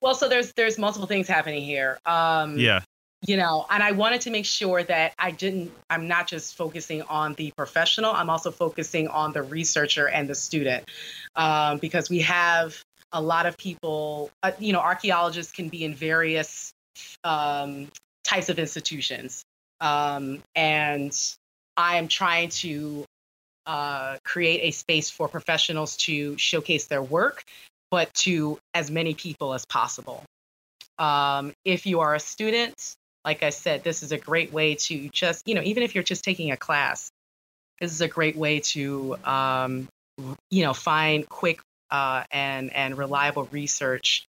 [0.00, 1.98] well, so there's there's multiple things happening here.
[2.04, 2.82] Um, yeah
[3.26, 7.02] you know and i wanted to make sure that i didn't i'm not just focusing
[7.02, 10.84] on the professional i'm also focusing on the researcher and the student.
[11.36, 12.80] Um, because we have
[13.12, 16.72] a lot of people uh, you know archaeologists can be in various
[17.24, 17.88] um,
[18.22, 19.42] types of institutions.
[19.80, 21.16] Um, and
[21.76, 23.04] i am trying to
[23.66, 27.44] uh, create a space for professionals to showcase their work
[27.90, 30.24] but to as many people as possible.
[30.98, 35.08] Um, if you are a student like I said, this is a great way to
[35.08, 37.10] just, you know, even if you're just taking a class,
[37.80, 39.88] this is a great way to, um,
[40.50, 41.60] you know, find quick
[41.90, 44.26] uh, and and reliable research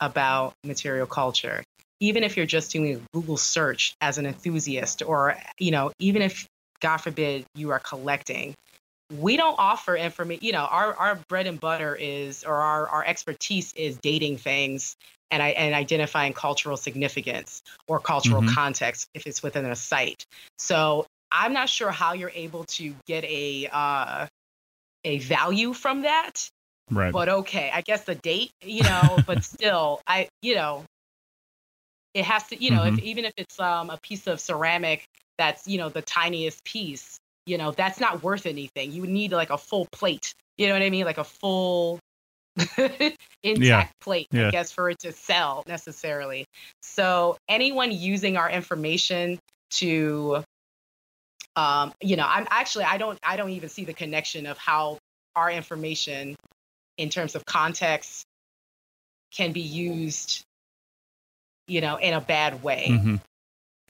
[0.00, 1.62] about material culture.
[2.00, 6.22] Even if you're just doing a Google search as an enthusiast, or you know, even
[6.22, 6.46] if
[6.80, 8.54] God forbid you are collecting,
[9.18, 10.44] we don't offer information.
[10.44, 14.96] You know, our our bread and butter is, or our our expertise is dating things
[15.30, 18.54] and, I, and identifying cultural significance or cultural mm-hmm.
[18.54, 20.24] context if it's within a site.
[20.58, 24.26] So I'm not sure how you're able to get a uh,
[25.04, 26.48] a value from that.
[26.90, 27.12] Right.
[27.12, 30.84] But okay, I guess the date, you know, but still, I, you know,
[32.14, 32.98] it has to, you know, mm-hmm.
[32.98, 35.04] if, even if it's um, a piece of ceramic
[35.38, 38.92] that's, you know, the tiniest piece, you know, that's not worth anything.
[38.92, 40.34] You would need like a full plate.
[40.58, 41.04] You know what I mean?
[41.04, 42.00] Like a full
[43.42, 43.86] intact yeah.
[44.00, 44.48] plate, yeah.
[44.48, 46.46] I guess, for it to sell necessarily.
[46.82, 49.38] So anyone using our information
[49.70, 50.44] to
[51.56, 54.98] um, you know, I'm actually I don't I don't even see the connection of how
[55.34, 56.36] our information
[56.96, 58.24] in terms of context
[59.32, 60.42] can be used,
[61.66, 62.86] you know, in a bad way.
[62.88, 63.16] Mm-hmm.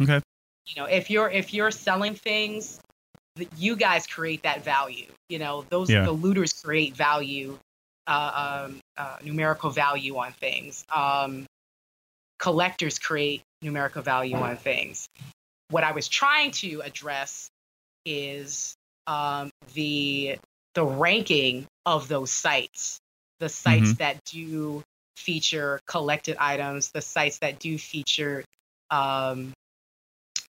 [0.02, 0.20] Okay.
[0.66, 2.80] You know, if you're if you're selling things,
[3.56, 5.06] you guys create that value.
[5.28, 6.04] You know, those yeah.
[6.04, 7.58] the looters create value
[8.10, 10.84] uh, um, uh, numerical value on things.
[10.94, 11.46] Um,
[12.40, 15.08] collectors create numerical value on things.
[15.70, 17.48] What I was trying to address
[18.04, 18.74] is
[19.06, 20.38] um, the
[20.74, 22.98] the ranking of those sites,
[23.38, 23.98] the sites mm-hmm.
[23.98, 24.82] that do
[25.16, 28.44] feature collected items, the sites that do feature
[28.90, 29.52] um,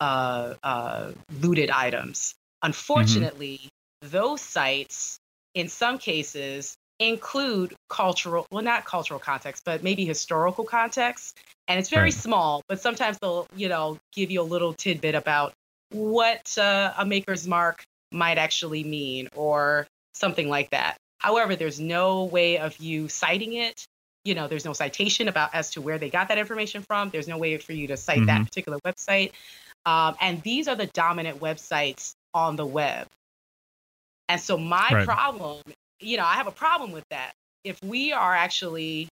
[0.01, 2.19] uh, uh, looted items.
[2.19, 2.69] Mm-hmm.
[2.69, 4.09] Unfortunately, mm-hmm.
[4.11, 5.19] those sites,
[5.55, 6.77] in some cases,
[7.09, 11.39] include cultural, well, not cultural context, but maybe historical context.
[11.69, 12.15] And it's very right.
[12.15, 15.53] small, but sometimes they'll, you know, give you a little tidbit about
[15.91, 20.97] what uh, a maker's mark might actually mean or something like that.
[21.19, 23.85] However, there's no way of you citing it.
[24.25, 27.11] You know, there's no citation about as to where they got that information from.
[27.11, 28.27] There's no way for you to cite mm-hmm.
[28.27, 29.33] that particular website.
[29.87, 33.07] Um, and these are the dominant websites on the web.
[34.29, 35.05] And so my right.
[35.05, 35.61] problem
[36.03, 37.33] you know, I have a problem with that.
[37.65, 39.09] If we are actually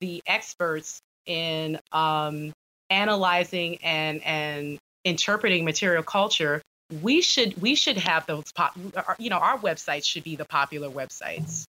[0.00, 2.52] the experts in um,
[2.90, 6.62] analyzing and and interpreting material culture,
[7.00, 8.76] we should we should have those pop,
[9.18, 11.64] you know our websites should be the popular websites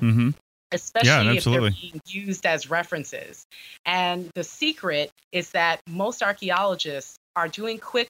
[0.00, 0.30] mm-hmm.
[0.72, 3.46] Especially Yeah, if they're being used as references.
[3.84, 8.08] And the secret is that most archaeologists are doing quick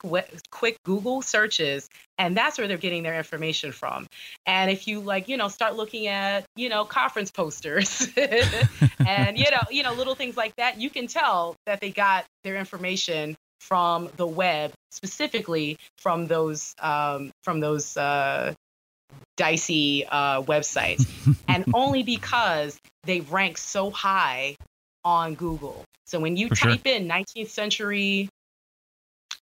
[0.51, 4.07] quick google searches and that's where they're getting their information from.
[4.47, 8.09] And if you like you know start looking at you know conference posters
[9.07, 12.25] and you know you know little things like that you can tell that they got
[12.45, 18.55] their information from the web specifically from those um, from those uh,
[19.37, 21.07] dicey uh, websites
[21.49, 24.57] and only because they rank so high
[25.05, 26.71] on google so when you For sure.
[26.71, 28.29] type in 19th century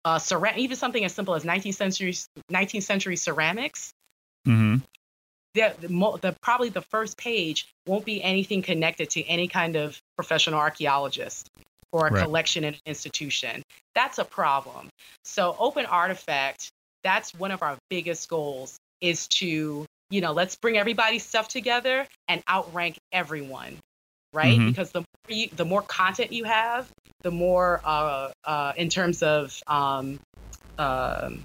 [0.05, 2.15] uh, cera- even something as simple as 19th century
[2.53, 3.93] 19th century ceramics
[4.45, 4.77] hmm
[5.55, 9.77] the, the, mo- the probably the first page won't be anything connected to any kind
[9.77, 11.49] of professional archaeologist
[11.93, 12.25] or a Right.
[12.25, 13.63] collection in an institution.
[13.95, 14.89] That's a problem.
[15.25, 16.71] So open artifact,
[17.05, 22.07] that's one of our biggest goals is to, you know, let's bring everybody's stuff together
[22.29, 23.79] and outrank everyone.
[24.33, 24.59] Right?
[24.59, 24.69] Mhm.
[24.69, 26.89] Because the more you, the more content you have,
[27.23, 30.19] the more uh, uh, in terms of um,
[30.79, 31.45] um,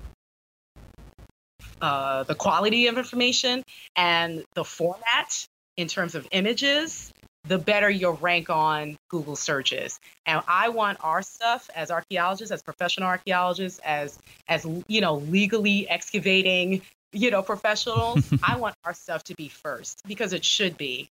[1.82, 3.64] uh, the quality of information
[3.96, 5.46] and the format
[5.78, 7.12] in terms of images,
[7.48, 10.00] the better your rank on Google searches.
[10.26, 15.90] And I want our stuff as archaeologists, as professional archaeologists, as as you know, legally
[15.90, 16.82] excavating,
[17.12, 18.24] you know, professionals.
[18.44, 21.10] I want our stuff to be first because it should be.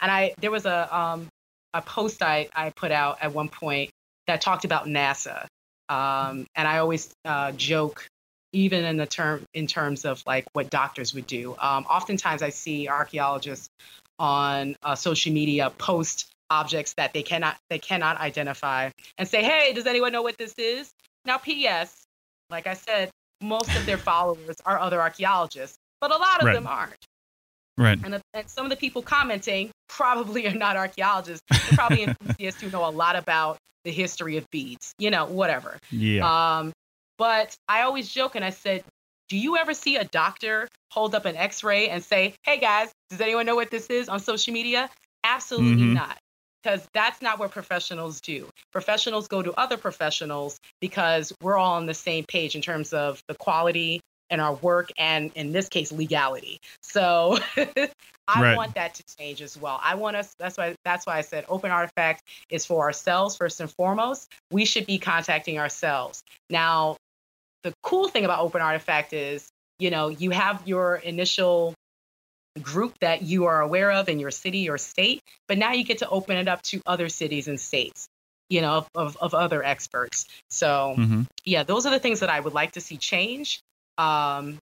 [0.00, 1.28] And I there was a um
[1.74, 3.90] a post I, I put out at one point
[4.26, 5.46] that talked about NASA.
[5.88, 8.06] Um, and I always uh, joke
[8.52, 11.56] even in the term in terms of like what doctors would do.
[11.58, 13.68] Um, oftentimes, I see archaeologists
[14.18, 19.72] on uh, social media post objects that they cannot they cannot identify and say, "Hey,
[19.72, 20.90] does anyone know what this is?"
[21.24, 22.04] Now, P.S.
[22.50, 23.10] Like I said,
[23.42, 26.54] most of their followers are other archaeologists, but a lot of Right.
[26.54, 27.04] them aren't.
[27.78, 27.98] Right.
[28.04, 31.42] And, and some of the people commenting probably are not archaeologists.
[31.50, 34.92] They're probably enthusiasts who know a lot about the history of beads.
[34.98, 35.78] You know, whatever.
[35.90, 36.58] Yeah.
[36.58, 36.72] Um,
[37.18, 38.84] but I always joke and I said,
[39.28, 43.20] do you ever see a doctor hold up an x-ray and say, hey guys, does
[43.20, 44.90] anyone know what this is on social media?
[45.24, 45.94] Absolutely Mhm.
[45.94, 46.18] not.
[46.62, 48.48] Because that's not what professionals do.
[48.72, 53.22] Professionals go to other professionals because we're all on the same page in terms of
[53.26, 56.58] the quality in our work and in this case legality.
[56.82, 57.38] So
[58.28, 58.56] I Right.
[58.56, 59.78] want that to change as well.
[59.82, 63.60] I want us that's why that's why I said open artifact is for ourselves first
[63.60, 64.32] and foremost.
[64.50, 66.22] We should be contacting ourselves.
[66.48, 66.96] Now,
[67.62, 69.48] the cool thing about open artifact is,
[69.78, 71.74] you know, you have your initial
[72.60, 75.98] group that you are aware of in your city or state, but now you get
[75.98, 78.06] to open it up to other cities and states,
[78.48, 80.26] you know, of, of, of other experts.
[80.50, 83.60] So hmm yeah, those are the things that I would like to see change.
[83.98, 84.58] Um,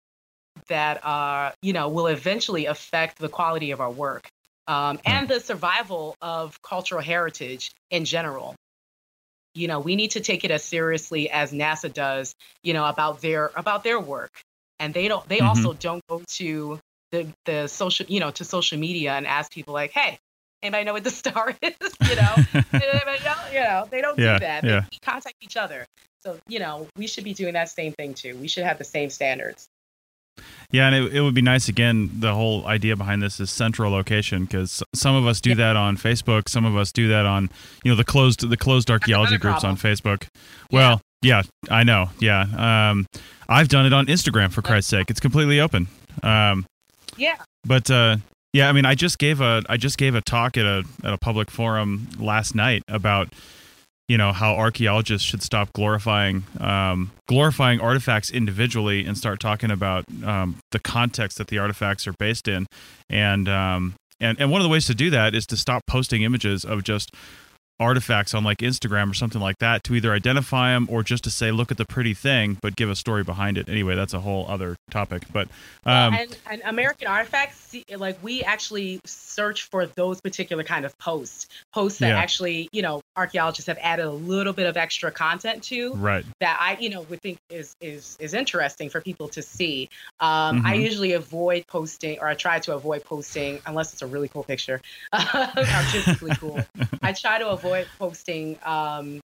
[0.67, 4.29] that uh, you know will eventually affect the quality of our work
[4.67, 8.55] um, and the survival of cultural heritage in general.
[9.53, 12.33] You know, we need to take it as seriously as NASA does.
[12.63, 14.31] You know about their about their work,
[14.79, 15.27] and they don't.
[15.27, 15.47] They Mhm.
[15.47, 16.79] also don't go to
[17.11, 20.17] the the social you know to social media and ask people like, hey.
[20.63, 21.73] Anybody know what the star is?
[22.09, 22.35] you know,
[23.53, 24.63] you know, they don't Yeah, do that.
[24.63, 24.79] yeah.
[24.91, 25.85] They contact each other.
[26.23, 28.35] So, you know, we should be doing that same thing too.
[28.37, 29.67] We should have the same standards.
[30.71, 32.09] Yeah, and it, it would be nice again.
[32.19, 35.55] The whole idea behind this is central location because some of us do Yeah.
[35.57, 36.49] that on Facebook.
[36.49, 37.49] Some of us do that on
[37.83, 40.23] you know the closed the closed archaeology groups on Facebook.
[40.71, 40.79] Yeah.
[40.79, 42.09] Well, yeah, I know.
[42.19, 43.05] Yeah, um,
[43.47, 45.11] I've done it on Instagram for Christ's sake.
[45.11, 45.87] It's completely open.
[46.23, 46.65] Um,
[47.17, 47.37] Yeah.
[47.65, 48.17] but uh,
[48.53, 51.13] yeah, I mean, I just gave a I just gave a talk at a at
[51.13, 53.33] a public forum last night about
[54.07, 60.05] you know how archaeologists should stop glorifying um, glorifying artifacts individually and start talking about
[60.23, 62.65] um, the context that the artifacts are based in,
[63.09, 66.21] and um, and and one of the ways to do that is to stop posting
[66.21, 67.11] images of just
[67.79, 71.29] artifacts on like Instagram or something like that to either identify them or just to
[71.29, 73.67] say look at the pretty thing but give a story behind it.
[73.67, 75.47] Anyway, that's a whole other topic, but
[75.85, 81.47] um, and, and American Artifacts, like we actually search for those particular kind of posts,
[81.73, 82.19] posts that Yeah.
[82.19, 85.95] actually, you know, archaeologists have added a little bit of extra content to.
[85.97, 86.25] right.
[86.41, 89.89] that I, you know, would think is is is interesting for people to see.
[90.19, 90.81] Um, I Mhm.
[90.81, 94.81] usually avoid posting, or I try to avoid posting unless it's a really cool picture,
[95.13, 96.65] artistically cool.
[97.03, 99.21] I try to avoid posting um,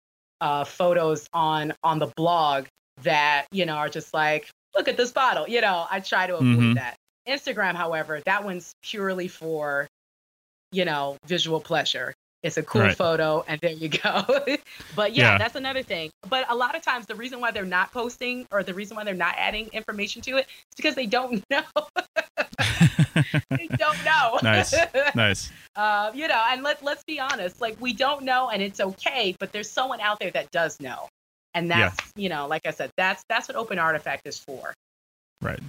[0.40, 2.66] uh, photos on on the blog
[3.02, 5.46] that you know are just like, look at this bottle.
[5.48, 6.74] You know, I try to avoid Mhm.
[6.76, 6.96] that.
[7.28, 9.86] Instagram, however, that one's purely for,
[10.72, 12.12] you know, visual pleasure.
[12.44, 12.96] It's a cool Right.
[12.96, 14.22] photo, and there you go.
[14.94, 15.38] but yeah, Yeah.
[15.38, 16.10] that's another thing.
[16.28, 19.04] But a lot of times, the reason why they're not posting or the reason why
[19.04, 21.62] they're not adding information to it is because they don't know.
[23.50, 24.38] they don't know.
[24.42, 24.74] Nice.
[25.14, 25.50] nice.
[25.74, 29.34] uh, you know, and let let's be honest, like we don't know, and it's okay.
[29.40, 31.08] But there's someone out there that does know,
[31.54, 31.90] and Yeah.
[31.96, 34.74] that's you know, like I said, that's that's what Open Artifact is for.
[35.40, 35.60] Right.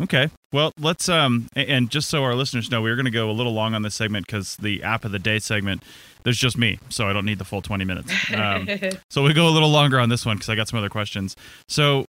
[0.00, 0.28] Okay.
[0.52, 3.52] Well, let's um and just so our listeners know, we're going to go a little
[3.54, 5.82] long on this segment because the app of the day segment,
[6.22, 8.12] there's just me, so I don't need the full 20 minutes.
[8.34, 8.68] Um,
[9.10, 11.34] so we go a little longer on this one because I got some other questions.
[11.68, 12.04] So,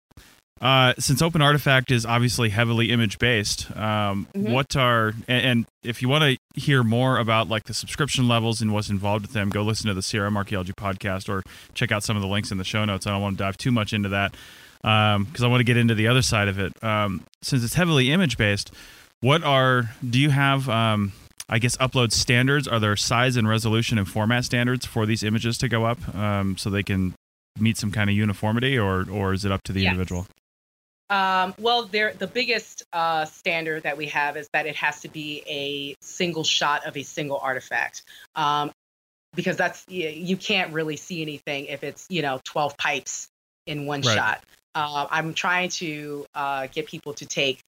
[0.60, 4.50] uh, since Open Artifact is obviously heavily image based, um, Mhm.
[4.52, 8.60] what are and, and if you want to hear more about like the subscription levels
[8.62, 11.42] and what's involved with them, go listen to the CRM Archaeology podcast or
[11.74, 13.08] check out some of the links in the show notes.
[13.08, 14.36] I don't want to dive too much into that
[14.82, 16.72] because I want to get into the other side of it.
[16.82, 18.72] Um, since it's heavily image based,
[19.20, 20.68] what are do you have?
[20.68, 21.12] Um,
[21.48, 22.66] I guess upload standards.
[22.66, 26.56] Are there size and resolution and format standards for these images to go up um,
[26.56, 27.14] so they can
[27.58, 29.92] meet some kind of uniformity, or or is it up to the Yes.
[29.92, 30.26] individual?
[31.10, 35.08] Um, well, there the biggest uh, standard that we have is that it has to
[35.08, 38.02] be a single shot of a single artifact,
[38.34, 38.70] um,
[39.34, 43.28] because that's you, you can't really see anything if it's you know 12 pipes
[43.66, 44.14] in one Right.
[44.16, 44.42] shot.
[44.74, 47.60] Uh, I'm trying to uh, get people to take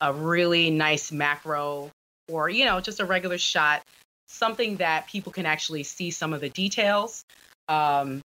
[0.00, 1.90] a really nice macro
[2.28, 3.82] or you know just a regular shot,
[4.28, 7.24] something that people can actually see some of the details
[7.68, 8.22] um,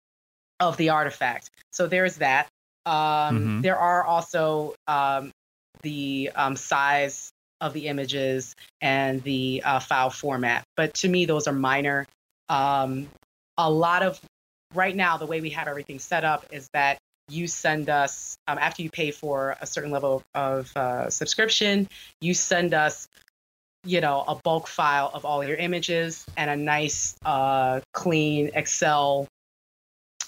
[0.60, 1.50] of the artifact.
[1.72, 2.48] So there's that.
[2.86, 3.62] Um, Mhm.
[3.62, 5.30] There are also um,
[5.82, 7.30] the um, size
[7.60, 12.06] of the images and the uh, file format, but to me, those are minor.
[12.48, 13.08] Um,
[13.58, 14.20] a lot of
[14.74, 16.98] right now, the way we have everything set up is that
[17.28, 21.88] you send us um, after you pay for a certain level of uh, subscription,
[22.20, 23.08] you send us
[23.84, 29.26] you know a bulk file of all your images and a nice uh, clean excel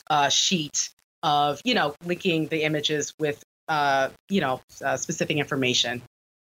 [0.08, 0.90] uh, sheet
[1.22, 6.02] of you know linking the images with uh, you know uh, specific information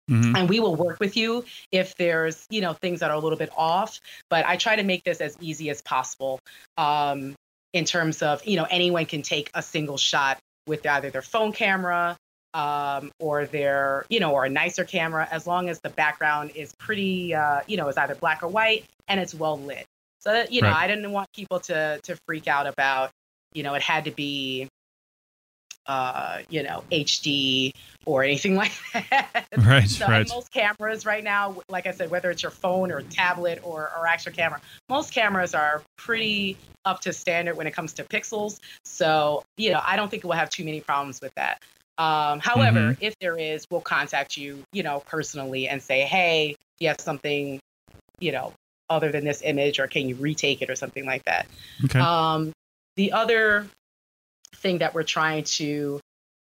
[0.09, 0.35] Mhm.
[0.35, 3.37] and we will work with you if there's you know things that are a little
[3.37, 6.39] bit off but i try to make this as easy as possible
[6.77, 7.35] um,
[7.73, 11.51] in terms of you know anyone can take a single shot with either their phone
[11.51, 12.17] camera
[12.53, 16.73] um, or their you know or a nicer camera as long as the background is
[16.79, 19.85] pretty uh, you know is either black or white and it's well lit
[20.19, 20.83] so that, you know Right.
[20.83, 23.11] i didn't want people to to freak out about
[23.53, 24.67] you know it had to be
[25.91, 27.71] uh, you know hd
[28.05, 29.89] or anything like that Right.
[29.89, 30.27] so right.
[30.29, 34.07] most cameras right now, like I said, whether it's your phone or tablet or, or
[34.07, 38.59] actual camera, most cameras are pretty up to standard when it comes to pixels.
[38.85, 41.61] So, you know, I don't think we'll have too many problems with that.
[41.97, 43.03] Um, however, Mm-hmm.
[43.03, 47.59] if there is, we'll contact you, you know, personally and say, hey, you have something,
[48.19, 48.53] you know,
[48.89, 51.45] other than this image, or can you retake it or something like that.
[51.85, 51.99] Okay.
[51.99, 52.51] Um,
[52.95, 53.67] the other
[54.61, 55.99] thing that we're trying to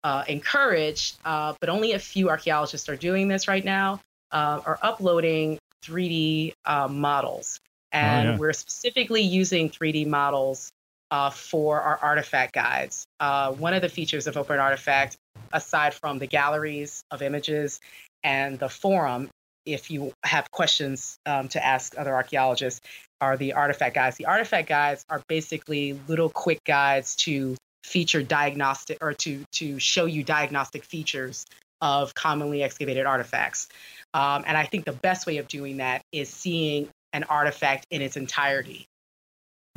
[0.05, 4.01] uh, encourage, uh, but only a few archaeologists are doing this right now,
[4.31, 7.61] uh, are uploading 3D uh, models.
[7.93, 8.39] And yeah.
[8.39, 10.71] we're specifically using 3D models
[11.11, 13.07] uh, for our artifact guides.
[13.21, 15.17] Uh, one of the features of Open Artifact,
[15.53, 17.81] aside from the galleries of images
[18.23, 19.29] and the forum,
[19.65, 22.81] if you have questions um, to ask other archaeologists,
[23.21, 24.17] are the artifact guides.
[24.17, 30.07] The artifact guides are basically little quick guides to feature diagnostic or to to show
[30.07, 31.47] you diagnostic features
[31.81, 33.69] of commonly excavated artifacts.
[34.13, 38.03] Um, and I think the best way of doing that is seeing an artifact in
[38.03, 38.87] its entirety.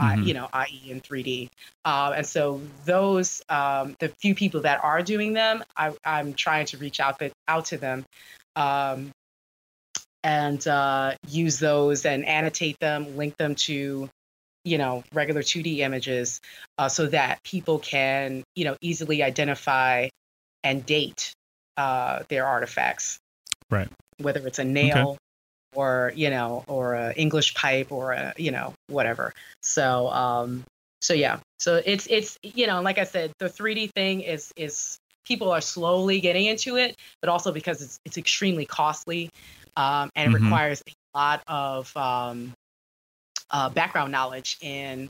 [0.01, 0.28] Uh, Mhm.
[0.28, 1.49] you know, i.e., in 3D.
[1.84, 6.68] Uh, and so those, um, the few people that are doing them, I, I'm trying
[6.68, 8.05] to reach out, but, out to them
[8.55, 9.12] um,
[10.24, 14.10] and uh, use those and annotate them, link them to,
[14.64, 16.41] you know, regular 2D images,
[16.78, 20.10] uh, so that people can, you know, easily identify
[20.64, 21.34] and date
[21.78, 23.18] uh, their artifacts.
[23.70, 23.89] Right.
[24.20, 25.18] Whether it's a nail
[25.76, 29.34] or you know, or a English pipe or a you know whatever.
[29.62, 30.64] So um,
[31.01, 34.97] so yeah, so it's it's you know, like I said, the 3D thing is is
[35.26, 39.30] people are slowly getting into it, but also because it's it's extremely costly
[39.78, 40.43] um, and it Mhm.
[40.43, 42.53] requires a lot of um,
[43.52, 45.08] uh, background knowledge in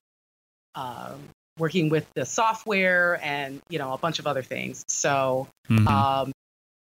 [0.75, 1.19] um,
[1.57, 4.83] working with the software and you know a bunch of other things.
[4.87, 5.87] So Mhm.
[5.87, 6.31] um,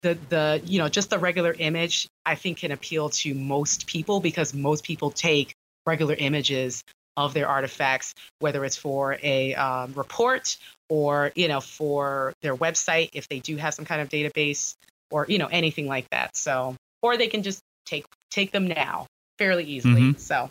[0.02, 4.20] the the you know just the regular image I think can appeal to most people
[4.20, 5.54] because most people take
[5.86, 6.82] regular images
[7.16, 10.56] of their artifacts, whether it's for a um, report
[10.88, 14.74] or you know for their website if they do have some kind of database
[15.10, 16.36] or you know anything like that.
[16.36, 19.06] So or they can just take take them now
[19.38, 20.02] fairly easily.
[20.02, 20.18] Mhm.
[20.20, 20.48] So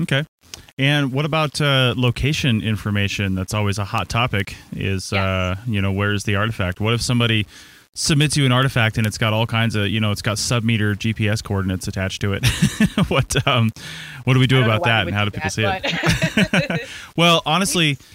[0.00, 0.24] Okay.
[0.78, 3.34] And what about uh, location information?
[3.34, 4.56] That's always a hot topic.
[4.74, 6.80] Is uh, you know where's the artifact?
[6.80, 7.46] What if somebody
[7.94, 10.94] submits you an artifact and it's got all kinds of you know it's got submeter
[10.96, 12.46] GPS coordinates attached to it?
[13.08, 13.70] what um,
[14.24, 15.64] what do we do I don't know about that, and how do would people see
[15.64, 16.88] it?
[17.16, 17.98] Well, honestly,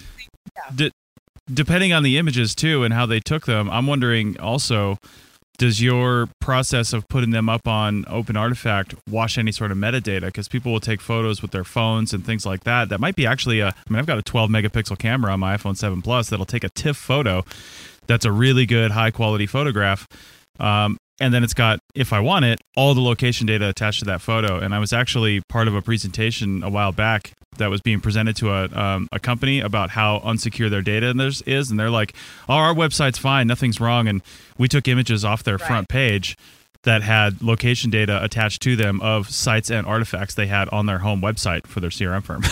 [0.56, 0.74] Yeah.
[0.74, 0.92] de-
[1.52, 4.98] depending on the images too and how they took them, I'm wondering also
[5.58, 10.26] does your process of putting them up on Open Artifact wash any sort of metadata?
[10.26, 12.88] Because people will take photos with their phones and things like that.
[12.88, 13.68] That might be actually a.
[13.68, 16.64] I mean, I've got a 12 megapixel camera on my iPhone 7 Plus that'll take
[16.64, 17.44] a TIFF photo.
[18.06, 20.06] That's a really good, high quality photograph.
[20.60, 24.04] Um, and then it's got, if I want it, all the location data attached to
[24.06, 24.58] that photo.
[24.58, 28.36] And I was actually part of a presentation a while back that was being presented
[28.36, 31.14] to a, um, a company about how unsecure their data
[31.46, 31.70] is.
[31.70, 32.14] And they're like,
[32.48, 34.08] oh, our website's fine, nothing's wrong.
[34.08, 34.22] And
[34.56, 36.36] we took images off their front page
[36.84, 40.98] that had location data attached to them of sites and artifacts they had on their
[40.98, 42.42] home website for their CRM firm.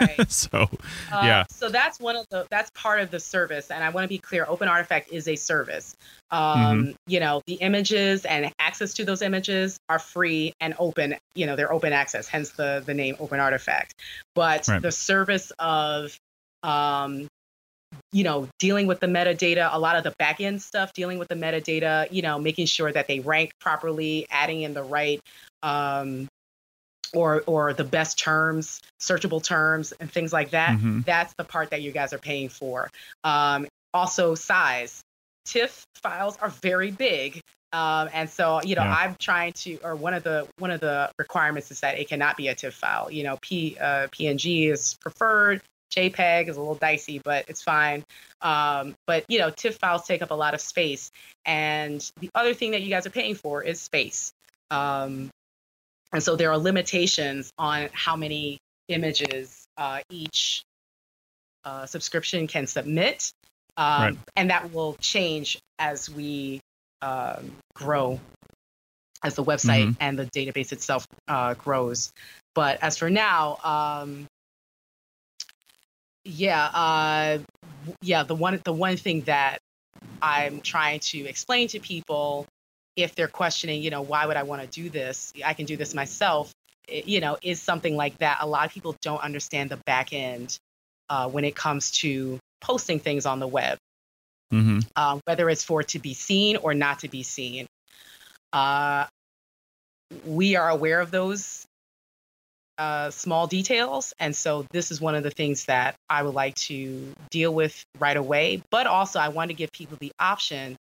[0.00, 0.30] right.
[0.30, 0.68] so,
[1.12, 1.44] Uh, yeah.
[1.50, 4.18] So that's one of the that's part of the service, and I want to be
[4.18, 5.94] clear: Open Artifact is a service.
[6.30, 6.90] Um, Mm-hmm.
[7.08, 11.16] You know, the images and access to those images are free and open.
[11.34, 13.94] You know, they're open access, hence the the name Open Artifact.
[14.34, 14.80] But Right.
[14.80, 16.16] the service of
[16.62, 17.26] um,
[18.12, 21.28] you know, dealing with the metadata, a lot of the back end stuff, dealing with
[21.28, 25.20] the metadata, you know, making sure that they rank properly, adding in the right
[25.62, 26.28] um,
[27.14, 30.78] or or the best terms, searchable terms, and things like that.
[30.78, 31.04] Mhm.
[31.04, 32.90] That's the part that you guys are paying for.
[33.24, 35.00] Um, also, size.
[35.44, 37.40] TIFF files are very big.
[37.72, 38.94] Um, and so, you know, Yeah.
[38.94, 42.36] I'm trying to, or one of the one of the requirements is that it cannot
[42.36, 43.10] be a TIFF file.
[43.10, 45.62] You know, P uh, PNG is preferred.
[45.94, 48.04] JPEG is a little dicey, but it's fine.
[48.40, 51.10] Um, but you know, TIFF files take up a lot of space,
[51.44, 54.32] and the other thing that you guys are paying for is space.
[54.70, 55.30] Um,
[56.12, 60.62] and so there are limitations on how many images uh, each
[61.64, 63.32] uh, subscription can submit,
[63.76, 64.18] um, Right.
[64.36, 66.60] and that will change as we
[67.02, 68.20] um, grow,
[69.24, 69.96] as the website Mhm.
[70.00, 72.12] and the database itself uh, grows.
[72.54, 74.26] But as for now, um,
[76.24, 77.38] yeah, uh,
[78.00, 79.58] yeah, the one the one thing that
[80.20, 82.46] I'm trying to explain to people
[82.96, 85.32] if they're questioning, you know, why would I want to do this?
[85.44, 86.52] I can do this myself.
[86.88, 88.38] i- You know, is something like that.
[88.40, 90.56] A lot of people don't understand the back end
[91.08, 93.78] uh, when it comes to posting things on the web,
[94.50, 97.66] hmm uh, whether it's for it to be seen or not to be seen.
[98.52, 99.06] Uh,
[100.26, 101.64] we are aware of those
[102.78, 104.12] uh, small details.
[104.18, 107.82] And so this is one of the things that I would like to deal with
[107.98, 108.62] right away.
[108.70, 110.76] But also, I want to give people the option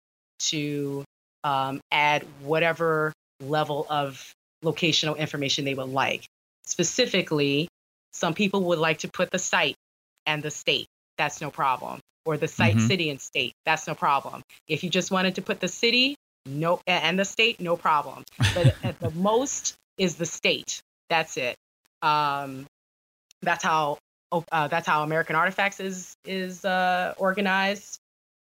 [0.49, 1.03] to
[1.43, 4.31] um, add whatever level of
[4.63, 6.25] locational information they would like.
[6.65, 7.67] Specifically,
[8.13, 9.75] some people would like to put the site
[10.25, 10.87] and the state.
[11.17, 11.99] That's no problem.
[12.25, 12.87] Or the site, Mhm.
[12.87, 13.53] city, and state.
[13.65, 14.43] That's no problem.
[14.67, 16.15] If you just wanted to put the city,
[16.45, 18.23] no, and the state, no problem.
[18.53, 20.81] But at the most is the state.
[21.09, 21.55] That's it.
[22.01, 22.65] Um,
[23.41, 23.97] that's how
[24.31, 27.97] uh, that's how American Artifacts is is uh, organized.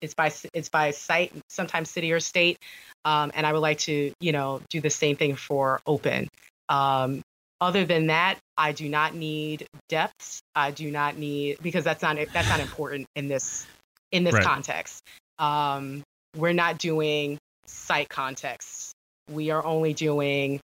[0.00, 2.58] It's by it's by site, sometimes city or state.
[3.04, 6.28] Um, and I would like to, you know, do the same thing for open.
[6.68, 7.22] Um,
[7.60, 10.40] other than that, I do not need depths.
[10.54, 13.66] I do not need because that's not that's not important in this
[14.10, 14.44] in this Right.
[14.44, 15.00] context.
[15.38, 16.02] Um,
[16.36, 18.92] we're not doing site context.
[19.30, 20.60] We are only doing,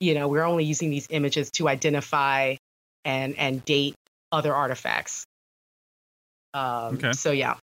[0.00, 2.56] you know, we're only using these images to identify
[3.04, 3.94] and and date
[4.32, 5.24] other artifacts.
[6.54, 7.12] Um, Okay.
[7.12, 7.56] So yeah,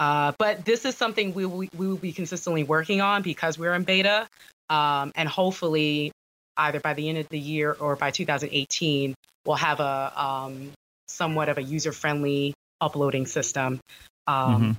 [0.00, 3.74] uh, but this is something we will, we will be consistently working on because we're
[3.74, 4.26] in beta,
[4.70, 6.10] um, and hopefully,
[6.56, 9.14] either by the end of the year or by 2018,
[9.44, 10.72] we'll have a um,
[11.08, 13.78] somewhat of a user-friendly uploading system
[14.26, 14.78] um,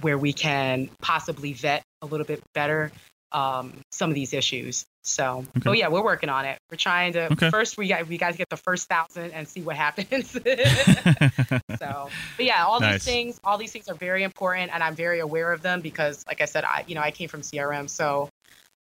[0.00, 2.90] where we can possibly vet a little bit better
[3.32, 4.86] um, some of these issues.
[5.08, 5.70] So, Okay.
[5.70, 6.58] oh yeah, we're working on it.
[6.70, 7.50] We're trying to Okay.
[7.50, 10.30] first we got we got to get the first thousand and see what happens.
[11.78, 13.04] so, but yeah, all Nice.
[13.04, 16.24] these things, all these things are very important, and I'm very aware of them because,
[16.26, 18.28] like I said, I you know I came from CRM, so.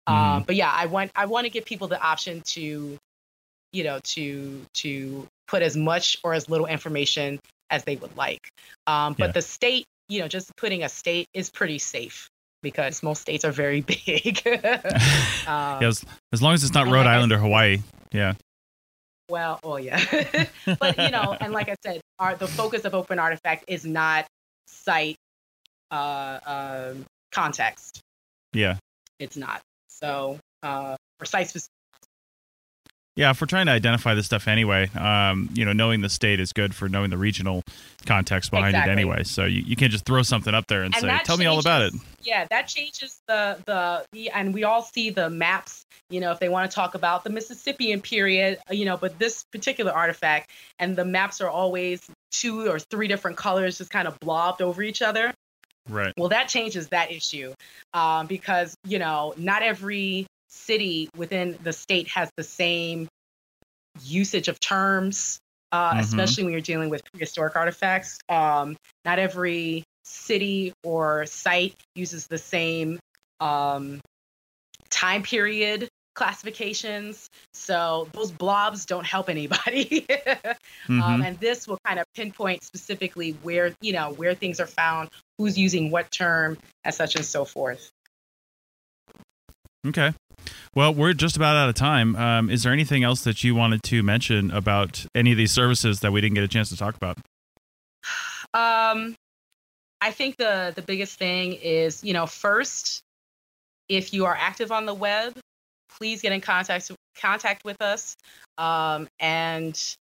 [0.05, 0.45] Um, Mhm.
[0.47, 2.97] but yeah, I want I want to give people the option to,
[3.73, 8.47] you know, to to put as much or as little information as they would like.
[8.85, 9.31] Um, but Yeah.
[9.33, 12.29] the state, you know, just putting a state is pretty safe
[12.61, 14.41] because most states are very big.
[15.47, 16.03] um, Yeah, as,
[16.33, 17.79] as long as it's not Rhode like Island or Hawaii.
[18.11, 18.33] Yeah.
[19.29, 19.99] Well, oh yeah,
[20.79, 24.25] but you know, and like I said, our the focus of Open Artifact is not
[24.67, 25.17] site
[25.91, 27.99] uh, um, context.
[28.53, 28.77] Yeah.
[29.19, 29.61] It's not.
[29.89, 31.76] So uh, for site specific
[33.17, 36.39] Yeah, if we're trying to identify this stuff anyway, um, you know, knowing the state
[36.39, 37.63] is good for knowing the regional
[38.05, 38.91] context behind Exactly.
[38.91, 39.23] it anyway.
[39.23, 41.57] So you, you can't just throw something up there and, And say, "Tell me all
[41.57, 45.83] about it." Yeah, that changes the the the- and we all see the maps.
[46.11, 49.43] You know, if they want to talk about the Mississippian period, you know, but this
[49.51, 54.19] particular artifact and the maps are always two or three different colors, just kind of
[54.19, 55.33] blobbed over each other.
[55.89, 56.13] Right.
[56.17, 57.55] Well, that changes that issue
[57.95, 60.27] um, because you know not every
[60.57, 63.07] city within the state has the same
[64.01, 65.39] usage of terms,
[65.71, 65.99] uh, Mhm.
[65.99, 68.17] especially when you're dealing with prehistoric artifacts.
[68.29, 72.99] Um, not every city or site uses the same
[73.39, 73.99] um,
[74.89, 77.29] time period classifications.
[77.53, 80.05] So those blobs don't help anybody.
[80.87, 81.01] Mhm.
[81.01, 85.09] um, and this will kind of pinpoint specifically where you know where things are found,
[85.37, 87.91] who's using what term, and such and so forth.
[89.85, 90.13] Okay.
[90.75, 92.15] Well, we're just about out of time.
[92.15, 96.01] Um, is there anything else that you wanted to mention about any of these services
[96.01, 97.17] that we didn't get a chance to talk about?
[98.53, 99.15] Um,
[100.01, 103.01] I think the the biggest thing is you know first,
[103.89, 105.37] if you are active on the web,
[105.97, 108.15] please get in contact contact with us,
[108.57, 109.97] um, and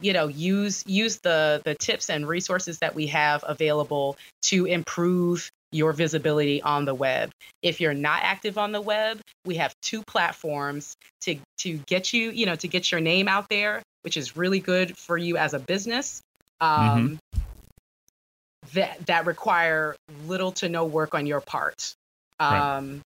[0.00, 5.50] you know use use the the tips and resources that we have available to improve
[5.74, 7.30] your visibility on the web.
[7.60, 12.30] If you're not active on the web, we have two platforms to to get you,
[12.30, 15.52] you know, to get your name out there, which is really good for you as
[15.52, 16.22] a business.
[16.60, 17.18] Um,
[18.72, 19.96] That that require
[20.26, 21.94] little to no work on your part,
[22.40, 22.58] Right.
[22.58, 23.02] um,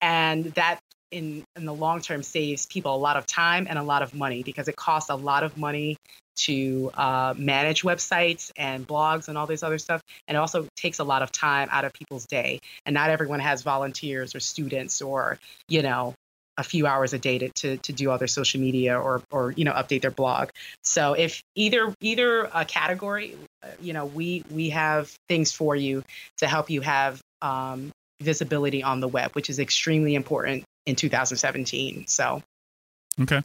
[0.00, 0.78] and that
[1.10, 4.14] in in the long term saves people a lot of time and a lot of
[4.14, 5.96] money because it costs a lot of money
[6.36, 10.00] to uh, manage websites and blogs and all this other stuff.
[10.26, 12.60] And it also takes a lot of time out of people's day.
[12.86, 15.38] And not everyone has volunteers or students or
[15.68, 16.14] you know
[16.56, 19.52] a few hours a day to, to, to do all their social media or or
[19.52, 20.50] you know update their blog.
[20.82, 26.02] So if either either a category uh, you know we we have things for you
[26.38, 27.90] to help you have um,
[28.20, 32.42] visibility on the web which is extremely important in 2017 so
[33.20, 33.42] Okay.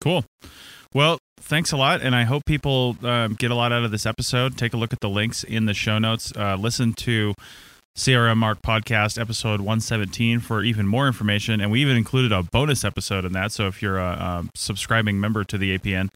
[0.00, 0.24] Cool.
[0.92, 2.00] Well, thanks a lot.
[2.02, 4.58] And I hope people um, get a lot out of this episode.
[4.58, 6.32] Take a look at the links in the show notes.
[6.36, 7.34] Uh, listen to
[7.96, 11.60] CRM Arch Podcast episode 117 for even more information.
[11.60, 13.52] And we even included a bonus episode in that.
[13.52, 16.08] So if you're a, um subscribing member to the APN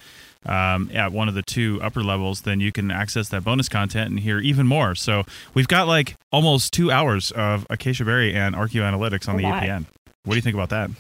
[0.47, 4.11] um, at one of the two upper levels, then you can access that bonus content
[4.11, 4.95] and hear even more.
[4.95, 9.39] So we've got like almost two hours of Acacia Berry and Archaeo Analytics on Oh
[9.39, 9.45] the.
[9.45, 9.87] APN.
[10.25, 10.91] What do you think about that?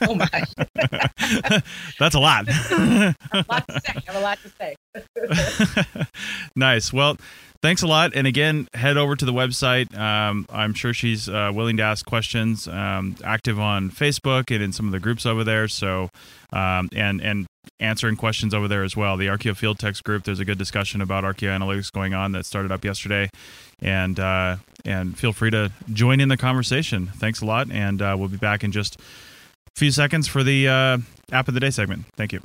[0.08, 0.28] oh my
[2.00, 2.48] That's a lot.
[2.70, 3.14] a
[3.48, 6.06] lot to say I have a lot to say
[6.56, 6.92] nice.
[6.92, 7.18] Well,
[7.62, 8.12] thanks a lot.
[8.14, 9.96] And again, head over to the website.
[9.96, 12.68] Um, I'm sure she's uh, willing to ask questions.
[12.68, 15.68] Um, active on Facebook and in some of the groups over there.
[15.68, 16.10] So,
[16.52, 17.46] um, and and
[17.80, 19.16] answering questions over there as well.
[19.16, 20.24] The Archeo Field Techs group.
[20.24, 23.30] There's a good discussion about Archaeo Analytics going on that started up yesterday,
[23.80, 27.06] and uh, and feel free to join in the conversation.
[27.06, 30.68] Thanks a lot, and uh, we'll be back in just a few seconds for the
[30.68, 30.98] uh,
[31.32, 32.06] app of the day segment.
[32.16, 32.40] Thank you.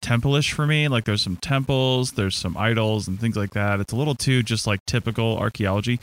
[0.00, 0.88] temple-ish for me.
[0.88, 3.80] Like there's some temples, there's some idols and things like that.
[3.80, 6.00] It's a little too just like typical archaeology.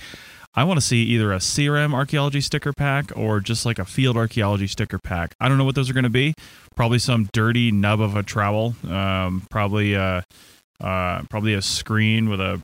[0.56, 4.16] I want to see either a CRM archaeology sticker pack or just like a field
[4.16, 5.36] archaeology sticker pack.
[5.40, 6.34] I don't know what those are going to be.
[6.76, 8.74] Probably some dirty nub of a trowel.
[8.88, 10.24] Um, probably a,
[10.80, 12.62] uh, probably a screen with a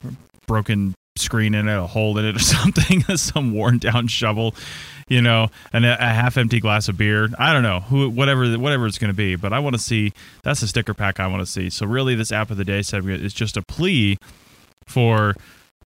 [0.47, 3.01] broken screen in it, a hole in it, or something.
[3.17, 4.55] some worn down shovel,
[5.09, 7.29] you know, and a, a half empty glass of beer.
[7.37, 9.35] I don't know who, whatever, whatever it's going to be.
[9.35, 10.13] But I want to see.
[10.43, 11.69] That's a sticker pack I want to see.
[11.69, 14.17] So really, this app of the day segment is just a plea
[14.85, 15.35] for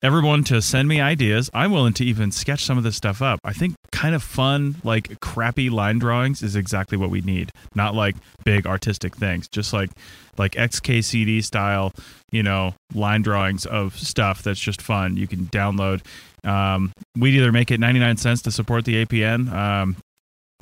[0.02, 1.48] everyone to send me ideas.
[1.54, 3.38] I'm willing to even sketch some of this stuff up.
[3.44, 7.50] I think kind of fun, like crappy line drawings is exactly what we need.
[7.74, 9.90] Not like big artistic things, just like
[10.38, 11.92] like XKCD style,
[12.30, 15.16] you know, line drawings of stuff that's just fun.
[15.16, 16.02] You can download.
[16.44, 19.52] Um, we'd either make it 99 cents to support the APN.
[19.52, 19.96] Um,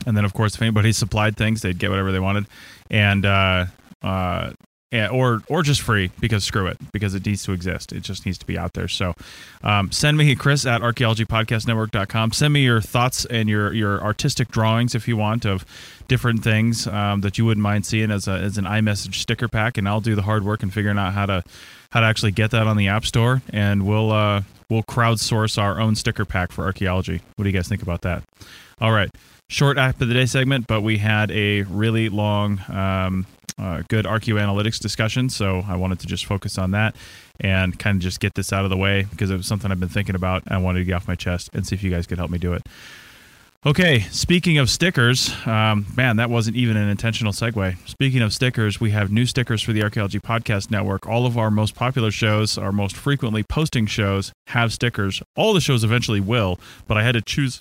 [0.06, 2.46] and then, of course, if anybody supplied things, they'd get whatever they wanted.
[2.90, 3.66] And uh,
[4.02, 4.52] uh,
[4.90, 7.92] yeah, or or just free because screw it because it needs to exist.
[7.92, 8.88] It just needs to be out there.
[8.88, 9.14] So
[9.62, 12.32] um, send me Chris at archaeologypodcastnetwork.com.
[12.32, 15.64] Send me your thoughts and your your artistic drawings if you want of
[16.08, 19.78] different things um, that you wouldn't mind seeing as a as an iMessage sticker pack,
[19.78, 21.44] and I'll do the hard work and figuring out how to
[21.90, 25.80] how to actually get that on the App Store, and we'll uh, we'll crowdsource our
[25.80, 27.20] own sticker pack for archaeology.
[27.36, 28.24] What do you guys think about that?
[28.80, 29.10] All right
[29.50, 33.26] short app of the day segment, but we had a really long, um,
[33.58, 35.28] uh, good Archaeo Analytics discussion.
[35.28, 36.96] So I wanted to just focus on that
[37.40, 39.80] and kind of just get this out of the way because it was something I've
[39.80, 40.42] been thinking about.
[40.48, 42.38] I wanted to get off my chest and see if you guys could help me
[42.38, 42.66] do it.
[43.66, 47.76] Okay, speaking of stickers, um, man, that wasn't even an intentional segue.
[47.86, 51.06] Speaking of stickers, we have new stickers for the Archaeology Podcast Network.
[51.06, 55.22] All of our most popular shows, our most frequently posting shows, have stickers.
[55.36, 57.60] All the shows eventually will, but I had to choose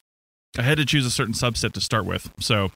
[0.57, 2.31] I had to choose a certain subset to start with.
[2.39, 2.71] So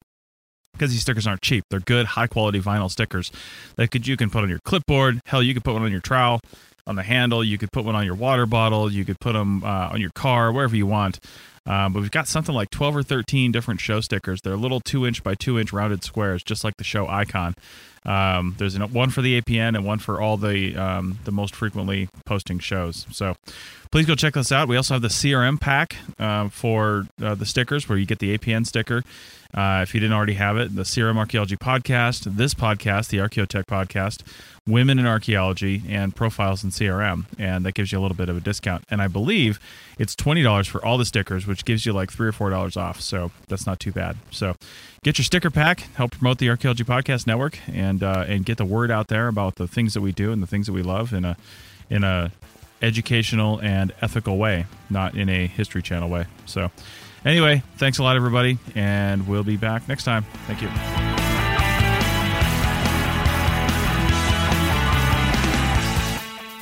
[0.74, 3.32] because these stickers aren't cheap, they're good, high quality vinyl stickers
[3.78, 5.22] that could you can put on your clipboard.
[5.26, 6.42] Hell, you could put one on your trowel,
[6.86, 7.44] on the handle.
[7.44, 8.92] You could put one on your water bottle.
[8.92, 11.20] You could put them uh, on your car, wherever you want.
[11.66, 14.42] Um, but we've got something like 12 or 13 different show stickers.
[14.42, 17.56] They're little two inch by two inch rounded squares, just like the show icon.
[18.06, 22.10] Um, there's one for the APN and one for all the um, the most frequently
[22.26, 23.06] posting shows.
[23.12, 23.36] So
[23.92, 24.68] please go check this out.
[24.68, 28.38] We also have the CRM pack uh, for uh, the stickers, where you get the
[28.38, 29.04] APN sticker.
[29.54, 33.66] Uh, if you didn't already have it, the CRM Archaeology podcast, this podcast, the Archaeotech
[33.66, 34.24] podcast,
[34.68, 38.38] Women in Archaeology, and Profiles in CRM, and that gives you a little bit of
[38.38, 38.84] a discount.
[38.90, 39.60] And I believe
[40.00, 42.76] it's twenty dollars for all the stickers, which gives you like three or four dollars
[42.76, 43.00] off.
[43.00, 44.18] So that's not too bad.
[44.32, 44.56] So
[45.04, 48.66] get your sticker pack, help promote the Archaeology Podcast Network, and uh, and get the
[48.66, 51.14] word out there about the things that we do and the things that we love
[51.14, 51.38] in a
[51.92, 52.32] in a
[52.82, 56.26] educational and ethical way, not in a History Channel way.
[56.48, 56.72] So,
[57.24, 60.26] anyway, thanks a lot, everybody, and we'll be back next time.
[60.48, 60.70] Thank you.